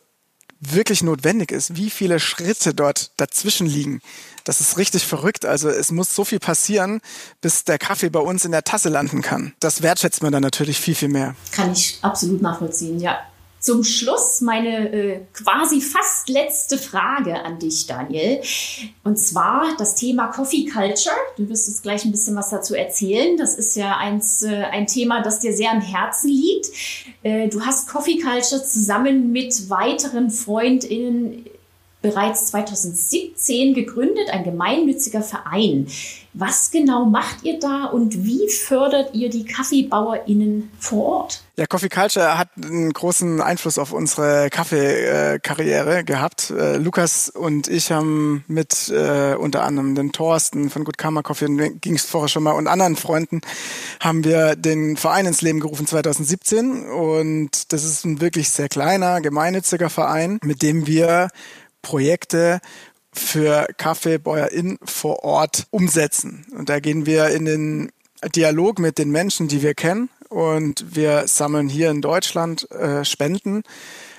wirklich 0.61 1.03
notwendig 1.03 1.53
ist, 1.53 1.77
wie 1.77 1.89
viele 1.89 2.19
Schritte 2.19 2.75
dort 2.75 3.13
dazwischen 3.17 3.67
liegen. 3.67 4.01
Das 4.43 4.61
ist 4.61 4.77
richtig 4.77 5.07
verrückt. 5.07 5.45
Also 5.45 5.69
es 5.69 5.93
muss 5.93 6.15
so 6.15 6.25
viel 6.25 6.41
passieren, 6.41 7.01
bis 7.41 7.65
der 7.65 7.79
Kaffee 7.79 8.11
bei 8.11 8.19
uns 8.19 8.45
in 8.45 8.51
der 8.51 8.65
Tasse 8.65 8.89
landen 8.89 9.23
kann. 9.23 9.55
Das 9.61 9.83
wertschätzt 9.83 10.23
man 10.23 10.33
dann 10.33 10.43
natürlich 10.43 10.81
viel, 10.81 10.97
viel 10.97 11.09
mehr. 11.09 11.37
Kann 11.53 11.73
ich 11.73 11.99
absolut 12.03 12.43
nachvollziehen, 12.43 12.99
ja 12.99 13.19
zum 13.61 13.85
Schluss 13.85 14.41
meine 14.41 14.93
äh, 14.93 15.21
quasi 15.33 15.81
fast 15.81 16.29
letzte 16.29 16.79
Frage 16.79 17.45
an 17.45 17.59
dich, 17.59 17.87
Daniel. 17.87 18.41
Und 19.05 19.19
zwar 19.19 19.77
das 19.79 19.95
Thema 19.95 20.29
Coffee 20.29 20.67
Culture. 20.67 21.17
Du 21.37 21.49
wirst 21.49 21.69
uns 21.69 21.83
gleich 21.83 22.05
ein 22.05 22.11
bisschen 22.11 22.37
was 22.37 22.51
dazu 22.51 22.75
erzählen. 22.75 23.37
Das 23.37 23.57
ist 23.57 23.77
ja 23.77 23.97
eins, 23.97 24.43
äh, 24.43 24.65
ein 24.71 24.87
Thema, 24.87 25.23
das 25.23 25.41
dir 25.41 25.53
sehr 25.53 25.73
am 25.73 25.81
Herzen 25.81 26.31
liegt. 26.31 26.69
Äh, 27.23 27.49
du 27.49 27.65
hast 27.65 27.89
Coffee 27.89 28.19
Culture 28.19 28.65
zusammen 28.65 29.33
mit 29.33 29.69
weiteren 29.71 30.31
FreundInnen 30.31 31.47
bereits 32.01 32.47
2017 32.47 33.75
gegründet, 33.75 34.31
ein 34.31 34.45
gemeinnütziger 34.45 35.23
Verein. 35.23 35.87
Was 36.35 36.71
genau 36.71 37.05
macht 37.05 37.43
ihr 37.43 37.59
da 37.59 37.87
und 37.87 38.25
wie 38.25 38.49
fördert 38.49 39.15
ihr 39.15 39.29
die 39.29 39.45
KaffeebauerInnen 39.45 40.71
vor 40.79 41.05
Ort? 41.05 41.43
Ja, 41.57 41.67
Coffee 41.67 41.89
Culture 41.89 42.39
hat 42.39 42.51
einen 42.63 42.93
großen 42.93 43.41
Einfluss 43.41 43.79
auf 43.79 43.93
unsere 43.93 44.49
Kaffeekarriere 44.49 46.05
gehabt. 46.05 46.51
Äh, 46.51 46.77
Lukas 46.77 47.31
und 47.31 47.67
ich 47.67 47.91
haben 47.91 48.45
mit 48.47 48.89
äh, 48.91 49.35
unter 49.35 49.65
anderem 49.65 49.97
den 49.97 50.13
Thorsten 50.13 50.71
von 50.71 50.85
Good 50.85 50.99
Karma 50.99 51.23
Coffee, 51.23 51.47
ging 51.81 51.97
es 51.97 52.05
vorher 52.05 52.29
schon 52.29 52.45
mal, 52.45 52.53
und 52.53 52.69
anderen 52.69 52.95
Freunden, 52.95 53.41
haben 53.99 54.23
wir 54.23 54.55
den 54.55 54.97
Verein 54.97 55.27
ins 55.27 55.43
Leben 55.43 55.59
gerufen 55.59 55.89
2017. 55.89 56.89
Und 56.89 57.73
das 57.73 57.83
ist 57.83 58.05
ein 58.05 58.21
wirklich 58.21 58.51
sehr 58.51 58.69
kleiner, 58.69 59.21
gemeinnütziger 59.21 59.91
Verein, 59.91 60.39
mit 60.45 60.63
dem 60.63 60.87
wir 60.87 61.31
Projekte 61.89 62.61
für 63.15 63.67
KaffeebäuerInnen 63.79 64.79
vor 64.85 65.25
Ort 65.25 65.67
umsetzen. 65.71 66.45
Und 66.55 66.69
da 66.69 66.81
gehen 66.81 67.07
wir 67.07 67.29
in 67.29 67.47
den 67.47 67.93
Dialog 68.37 68.79
mit 68.79 68.99
den 68.99 69.11
Menschen, 69.11 69.49
die 69.49 69.63
wir 69.63 69.73
kennen. 69.73 70.11
Und 70.29 70.85
wir 70.95 71.27
sammeln 71.27 71.71
hier 71.71 71.91
in 71.91 72.03
Deutschland 72.03 72.71
äh, 72.73 73.07
Spenden, 73.07 73.63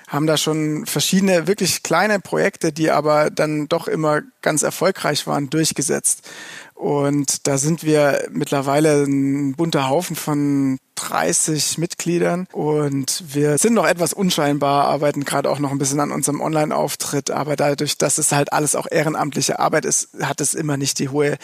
haben 0.07 0.25
da 0.25 0.37
schon 0.37 0.87
verschiedene 0.87 1.45
wirklich 1.45 1.83
kleine 1.83 2.19
Projekte, 2.19 2.73
die 2.73 2.89
aber 2.89 3.29
dann 3.29 3.67
doch 3.67 3.87
immer 3.87 4.23
ganz 4.41 4.63
erfolgreich 4.63 5.27
waren, 5.27 5.51
durchgesetzt. 5.51 6.27
Und 6.73 7.45
da 7.45 7.59
sind 7.59 7.83
wir 7.83 8.27
mittlerweile 8.31 9.03
ein 9.03 9.53
bunter 9.53 9.87
Haufen 9.87 10.15
von 10.15 10.79
30 10.99 11.77
Mitgliedern 11.77 12.47
und 12.51 13.23
wir 13.33 13.57
sind 13.57 13.73
noch 13.73 13.87
etwas 13.87 14.13
unscheinbar, 14.13 14.85
arbeiten 14.85 15.25
gerade 15.25 15.49
auch 15.49 15.59
noch 15.59 15.71
ein 15.71 15.77
bisschen 15.77 15.99
an 15.99 16.11
unserem 16.11 16.41
Online-Auftritt, 16.41 17.31
aber 17.31 17.55
dadurch, 17.55 17.97
dass 17.97 18.17
es 18.17 18.31
halt 18.31 18.53
alles 18.53 18.75
auch 18.75 18.87
ehrenamtliche 18.89 19.59
Arbeit 19.59 19.85
ist, 19.85 20.09
hat 20.21 20.41
es 20.41 20.53
immer 20.53 20.77
nicht 20.77 20.99
die 20.99 21.09
hohe 21.09 21.37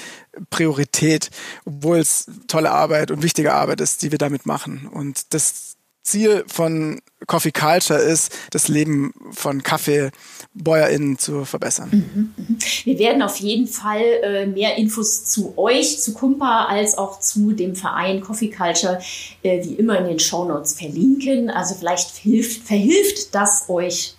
Priorität, 0.50 1.30
obwohl 1.66 2.00
es 2.00 2.30
tolle 2.48 2.72
Arbeit 2.72 3.12
und 3.12 3.24
wichtige 3.24 3.54
Arbeit 3.54 3.82
ist, 3.82 4.02
die 4.02 4.12
wir 4.12 4.18
damit 4.18 4.46
machen. 4.46 4.90
Und 4.92 5.34
das 5.34 5.75
Ziel 6.06 6.46
von 6.48 7.02
Coffee 7.28 7.52
Culture 7.52 8.00
ist, 8.00 8.32
das 8.52 8.68
Leben 8.68 9.14
von 9.32 9.64
KaffeebäuerInnen 9.64 11.18
zu 11.18 11.44
verbessern. 11.44 11.90
Mhm, 11.92 12.34
mhm. 12.38 12.58
Wir 12.84 13.00
werden 13.00 13.22
auf 13.24 13.38
jeden 13.38 13.68
Fall 13.68 14.04
äh, 14.22 14.46
mehr 14.46 14.78
Infos 14.78 15.26
zu 15.26 15.58
euch, 15.58 16.00
zu 16.00 16.14
Kumpa, 16.14 16.66
als 16.66 16.98
auch 16.98 17.20
zu 17.20 17.52
dem 17.54 17.76
Verein 17.76 18.22
Coffee 18.22 18.52
Culture, 18.52 19.02
äh, 19.42 19.64
wie 19.64 19.74
immer 19.74 19.98
in 19.98 20.06
den 20.06 20.20
Show 20.20 20.46
Notes 20.46 20.74
verlinken. 20.74 21.50
Also 21.50 21.74
vielleicht 21.76 22.16
hilft, 22.16 22.68
verhilft 22.68 23.34
das 23.34 23.68
euch 23.68 24.16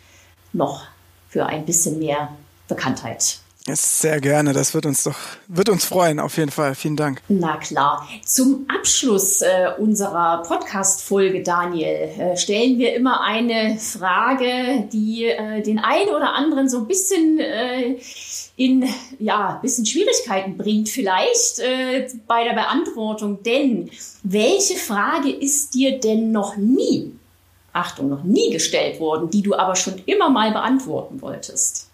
noch 0.52 0.82
für 1.28 1.46
ein 1.46 1.64
bisschen 1.64 1.98
mehr 1.98 2.36
Bekanntheit. 2.66 3.38
Sehr 3.68 4.20
gerne, 4.20 4.52
das 4.52 4.74
wird 4.74 4.86
uns 4.86 5.02
doch, 5.02 5.16
wird 5.48 5.68
uns 5.68 5.84
freuen, 5.84 6.20
auf 6.20 6.36
jeden 6.36 6.52
Fall. 6.52 6.76
Vielen 6.76 6.94
Dank. 6.94 7.20
Na 7.28 7.56
klar. 7.56 8.08
Zum 8.24 8.64
Abschluss 8.68 9.42
äh, 9.42 9.70
unserer 9.78 10.44
Podcast-Folge, 10.44 11.42
Daniel, 11.42 12.10
äh, 12.16 12.36
stellen 12.36 12.78
wir 12.78 12.94
immer 12.94 13.22
eine 13.22 13.76
Frage, 13.78 14.88
die 14.92 15.24
äh, 15.24 15.62
den 15.62 15.80
einen 15.80 16.10
oder 16.10 16.34
anderen 16.34 16.68
so 16.68 16.78
ein 16.78 16.86
bisschen 16.86 17.40
äh, 17.40 17.96
in, 18.54 18.88
ja, 19.18 19.58
bisschen 19.60 19.84
Schwierigkeiten 19.84 20.56
bringt 20.56 20.88
vielleicht 20.88 21.58
äh, 21.58 22.08
bei 22.28 22.44
der 22.44 22.54
Beantwortung. 22.54 23.42
Denn 23.42 23.90
welche 24.22 24.76
Frage 24.76 25.30
ist 25.30 25.74
dir 25.74 25.98
denn 25.98 26.30
noch 26.30 26.56
nie, 26.56 27.16
Achtung, 27.72 28.10
noch 28.10 28.22
nie 28.22 28.50
gestellt 28.50 29.00
worden, 29.00 29.28
die 29.28 29.42
du 29.42 29.56
aber 29.56 29.74
schon 29.74 30.00
immer 30.06 30.30
mal 30.30 30.52
beantworten 30.52 31.20
wolltest? 31.20 31.85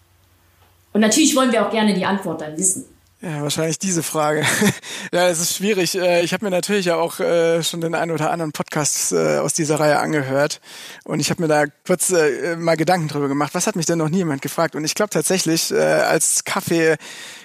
Und 0.92 1.00
natürlich 1.00 1.34
wollen 1.34 1.52
wir 1.52 1.66
auch 1.66 1.70
gerne 1.70 1.94
die 1.94 2.04
Antwort 2.04 2.40
dann 2.40 2.56
wissen. 2.56 2.84
Ja, 3.24 3.40
wahrscheinlich 3.40 3.78
diese 3.78 4.02
Frage. 4.02 4.44
ja, 5.12 5.28
es 5.28 5.38
ist 5.38 5.56
schwierig. 5.56 5.96
Äh, 5.96 6.24
ich 6.24 6.32
habe 6.32 6.44
mir 6.44 6.50
natürlich 6.50 6.86
ja 6.86 6.96
auch 6.96 7.20
äh, 7.20 7.62
schon 7.62 7.80
den 7.80 7.94
einen 7.94 8.10
oder 8.10 8.32
anderen 8.32 8.50
Podcast 8.50 9.12
äh, 9.12 9.38
aus 9.38 9.54
dieser 9.54 9.78
Reihe 9.78 10.00
angehört 10.00 10.60
und 11.04 11.20
ich 11.20 11.30
habe 11.30 11.40
mir 11.40 11.46
da 11.46 11.66
kurz 11.86 12.12
mal 12.58 12.76
Gedanken 12.76 13.06
drüber 13.06 13.28
gemacht. 13.28 13.54
Was 13.54 13.68
hat 13.68 13.76
mich 13.76 13.86
denn 13.86 13.98
noch 13.98 14.08
nie 14.08 14.18
jemand 14.18 14.42
gefragt? 14.42 14.74
Und 14.74 14.84
ich 14.84 14.96
glaube 14.96 15.10
tatsächlich, 15.10 15.72
als 15.72 16.42
Kaffee 16.42 16.96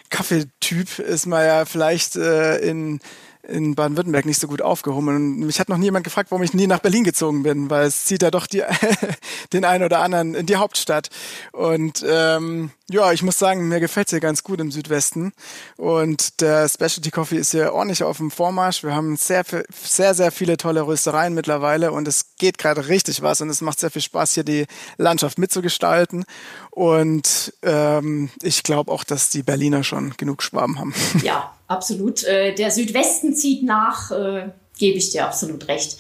Kaffeetyp 0.10 0.98
ist 0.98 1.28
man 1.28 1.46
ja 1.46 1.66
vielleicht 1.66 2.16
in 2.16 3.00
in 3.48 3.76
Baden-Württemberg 3.76 4.26
nicht 4.26 4.40
so 4.42 4.48
gut 4.48 4.62
aufgehoben. 4.62 5.08
Und 5.08 5.40
mich 5.40 5.60
hat 5.60 5.70
noch 5.70 5.78
niemand 5.78 6.04
gefragt, 6.04 6.32
warum 6.32 6.44
ich 6.44 6.54
nie 6.54 6.68
nach 6.68 6.80
Berlin 6.80 7.06
gezogen 7.06 7.44
bin, 7.44 7.70
weil 7.70 7.88
es 7.88 8.04
zieht 8.04 8.22
ja 8.22 8.30
doch 8.30 8.46
die, 8.46 8.64
den 9.54 9.64
einen 9.64 9.86
oder 9.86 10.00
anderen 10.00 10.36
in 10.36 10.46
die 10.46 10.58
Hauptstadt. 10.58 11.10
Und 11.54 12.06
ähm, 12.06 12.72
ja, 12.89 13.12
ich 13.12 13.21
muss 13.21 13.38
sagen, 13.38 13.67
mir 13.67 13.82
gefällt 13.82 14.08
es 14.08 14.12
hier 14.12 14.21
ganz 14.21 14.43
gut 14.43 14.62
im 14.62 14.71
Südwesten. 14.71 15.34
Und 15.76 16.39
der 16.39 16.69
Specialty 16.69 17.12
Coffee 17.12 17.38
ist 17.38 17.52
hier 17.52 17.73
ordentlich 17.73 18.04
auf 18.04 18.17
dem 18.17 18.32
Vormarsch. 18.32 18.84
Wir 18.84 18.95
haben 18.95 19.17
sehr, 19.17 19.43
sehr, 19.71 20.13
sehr 20.13 20.32
viele 20.32 20.56
tolle 20.56 20.88
Röstereien 20.88 21.34
mittlerweile 21.34 21.91
und 21.91 22.08
es 22.08 22.36
geht 22.38 22.58
gerade 22.58 22.88
richtig 22.88 23.21
was 23.21 23.41
und 23.41 23.50
es 23.50 23.60
macht 23.60 23.80
sehr 23.80 23.91
viel 23.91 24.02
Spaß, 24.02 24.36
hier 24.36 24.45
die 24.45 24.67
Landschaft 24.97 25.38
mitzugestalten. 25.38 26.23
Und 26.71 27.54
ähm, 27.62 28.30
ich 28.41 28.63
glaube 28.63 28.91
auch, 28.91 29.04
dass 29.04 29.30
die 29.30 29.43
Berliner 29.43 29.84
schon 29.84 30.13
genug 30.15 30.41
Schwaben 30.41 30.80
haben. 30.80 30.93
Ja, 31.23 31.52
absolut. 31.67 32.23
Äh, 32.23 32.54
der 32.54 32.71
Südwesten 32.71 33.36
zieht 33.36 33.63
nach, 33.63 34.12
äh, 34.12 34.50
gebe 34.78 34.97
ich 34.97 35.10
dir 35.10 35.26
absolut 35.26 35.67
recht. 35.67 35.97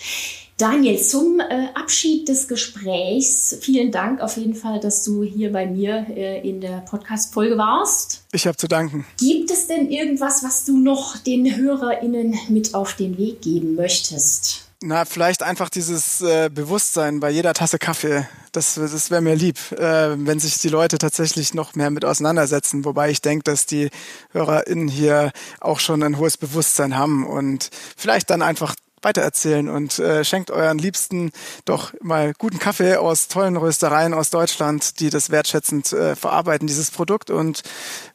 Daniel, 0.57 0.99
zum 0.99 1.39
äh, 1.39 1.67
Abschied 1.75 2.27
des 2.27 2.47
Gesprächs, 2.47 3.55
vielen 3.61 3.91
Dank 3.91 4.21
auf 4.21 4.37
jeden 4.37 4.55
Fall, 4.55 4.79
dass 4.79 5.03
du 5.03 5.21
hier 5.21 5.51
bei 5.51 5.67
mir 5.67 6.07
äh, 6.09 6.49
in 6.49 6.61
der 6.61 6.79
Podcast-Folge 6.79 7.59
warst. 7.59 8.23
Ich 8.31 8.47
habe 8.47 8.57
zu 8.57 8.67
danken. 8.67 9.05
Gibt 9.19 9.51
es 9.51 9.67
denn 9.67 9.91
irgendwas, 9.91 10.43
was 10.43 10.65
du 10.65 10.75
noch 10.79 11.15
den 11.17 11.57
HörerInnen 11.57 12.39
mit 12.49 12.73
auf 12.73 12.95
den 12.95 13.19
Weg 13.19 13.43
geben 13.43 13.75
möchtest? 13.75 14.63
Na, 14.81 15.05
vielleicht 15.05 15.43
einfach 15.43 15.69
dieses 15.69 16.21
äh, 16.21 16.49
Bewusstsein 16.51 17.19
bei 17.19 17.29
jeder 17.29 17.53
Tasse 17.53 17.77
Kaffee. 17.77 18.27
Das, 18.51 18.75
das 18.75 19.11
wäre 19.11 19.21
mir 19.21 19.35
lieb, 19.35 19.59
äh, 19.73 20.15
wenn 20.17 20.39
sich 20.39 20.57
die 20.57 20.69
Leute 20.69 20.97
tatsächlich 20.97 21.53
noch 21.53 21.75
mehr 21.75 21.91
mit 21.91 22.03
auseinandersetzen. 22.03 22.83
Wobei 22.83 23.11
ich 23.11 23.21
denke, 23.21 23.43
dass 23.43 23.67
die 23.67 23.89
HörerInnen 24.31 24.87
hier 24.87 25.31
auch 25.59 25.79
schon 25.79 26.01
ein 26.01 26.17
hohes 26.17 26.37
Bewusstsein 26.37 26.97
haben 26.97 27.27
und 27.27 27.69
vielleicht 27.95 28.31
dann 28.31 28.41
einfach 28.41 28.73
weitererzählen 29.01 29.69
und 29.69 29.99
äh, 29.99 30.23
schenkt 30.23 30.51
euren 30.51 30.77
Liebsten 30.77 31.31
doch 31.65 31.93
mal 32.01 32.33
guten 32.37 32.59
Kaffee 32.59 32.97
aus 32.97 33.27
tollen 33.27 33.57
Röstereien 33.57 34.13
aus 34.13 34.29
Deutschland, 34.29 34.99
die 34.99 35.09
das 35.09 35.29
wertschätzend 35.29 35.93
äh, 35.93 36.15
verarbeiten, 36.15 36.67
dieses 36.67 36.91
Produkt 36.91 37.29
und 37.29 37.63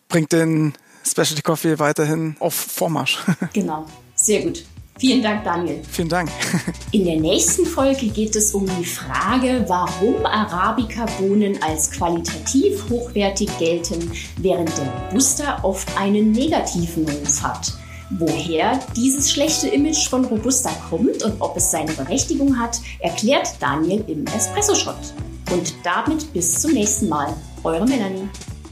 bringt 0.08 0.32
den 0.32 0.74
Specialty 1.04 1.42
Coffee 1.42 1.78
weiterhin 1.78 2.36
auf 2.38 2.54
Vormarsch. 2.54 3.18
Genau, 3.52 3.86
sehr 4.14 4.42
gut. 4.42 4.64
Vielen 4.98 5.22
Dank, 5.22 5.42
Daniel. 5.42 5.80
Vielen 5.90 6.08
Dank. 6.08 6.30
In 6.92 7.04
der 7.04 7.18
nächsten 7.18 7.66
Folge 7.66 8.06
geht 8.08 8.36
es 8.36 8.54
um 8.54 8.66
die 8.78 8.84
Frage, 8.84 9.64
warum 9.66 10.24
Arabica-Bohnen 10.24 11.60
als 11.62 11.90
qualitativ 11.90 12.88
hochwertig 12.88 13.48
gelten, 13.58 14.12
während 14.36 14.70
der 14.76 14.86
Robusta 14.86 15.58
oft 15.64 15.88
einen 15.98 16.30
negativen 16.30 17.08
Ruf 17.08 17.42
hat. 17.42 17.72
Woher 18.18 18.78
dieses 18.94 19.32
schlechte 19.32 19.68
Image 19.68 20.08
von 20.08 20.26
Robusta 20.26 20.68
kommt 20.90 21.22
und 21.22 21.40
ob 21.40 21.56
es 21.56 21.70
seine 21.70 21.92
Berechtigung 21.92 22.58
hat, 22.58 22.78
erklärt 22.98 23.54
Daniel 23.60 24.04
im 24.06 24.26
Espresso-Shot. 24.26 25.14
Und 25.50 25.74
damit 25.82 26.30
bis 26.32 26.60
zum 26.60 26.72
nächsten 26.72 27.08
Mal. 27.08 27.34
Eure 27.64 27.86
Melanie. 27.86 28.28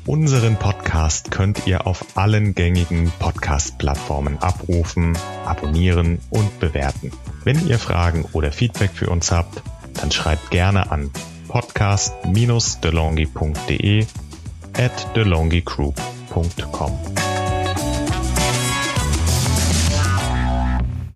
Unseren 0.06 0.56
Podcast 0.56 1.30
könnt 1.30 1.66
ihr 1.66 1.86
auf 1.86 2.04
allen 2.16 2.54
gängigen 2.54 3.12
Podcast-Plattformen 3.18 4.36
abrufen, 4.38 5.16
abonnieren 5.46 6.18
und 6.30 6.58
bewerten. 6.58 7.12
Wenn 7.44 7.66
ihr 7.66 7.78
Fragen 7.78 8.26
oder 8.32 8.52
Feedback 8.52 8.90
für 8.92 9.08
uns 9.08 9.32
habt, 9.32 9.62
dann 9.94 10.10
schreibt 10.10 10.50
gerne 10.50 10.90
an 10.90 11.10
podcast-delongi.de 11.48 14.04
at 14.74 15.16
delongigroup.com. 15.16 17.29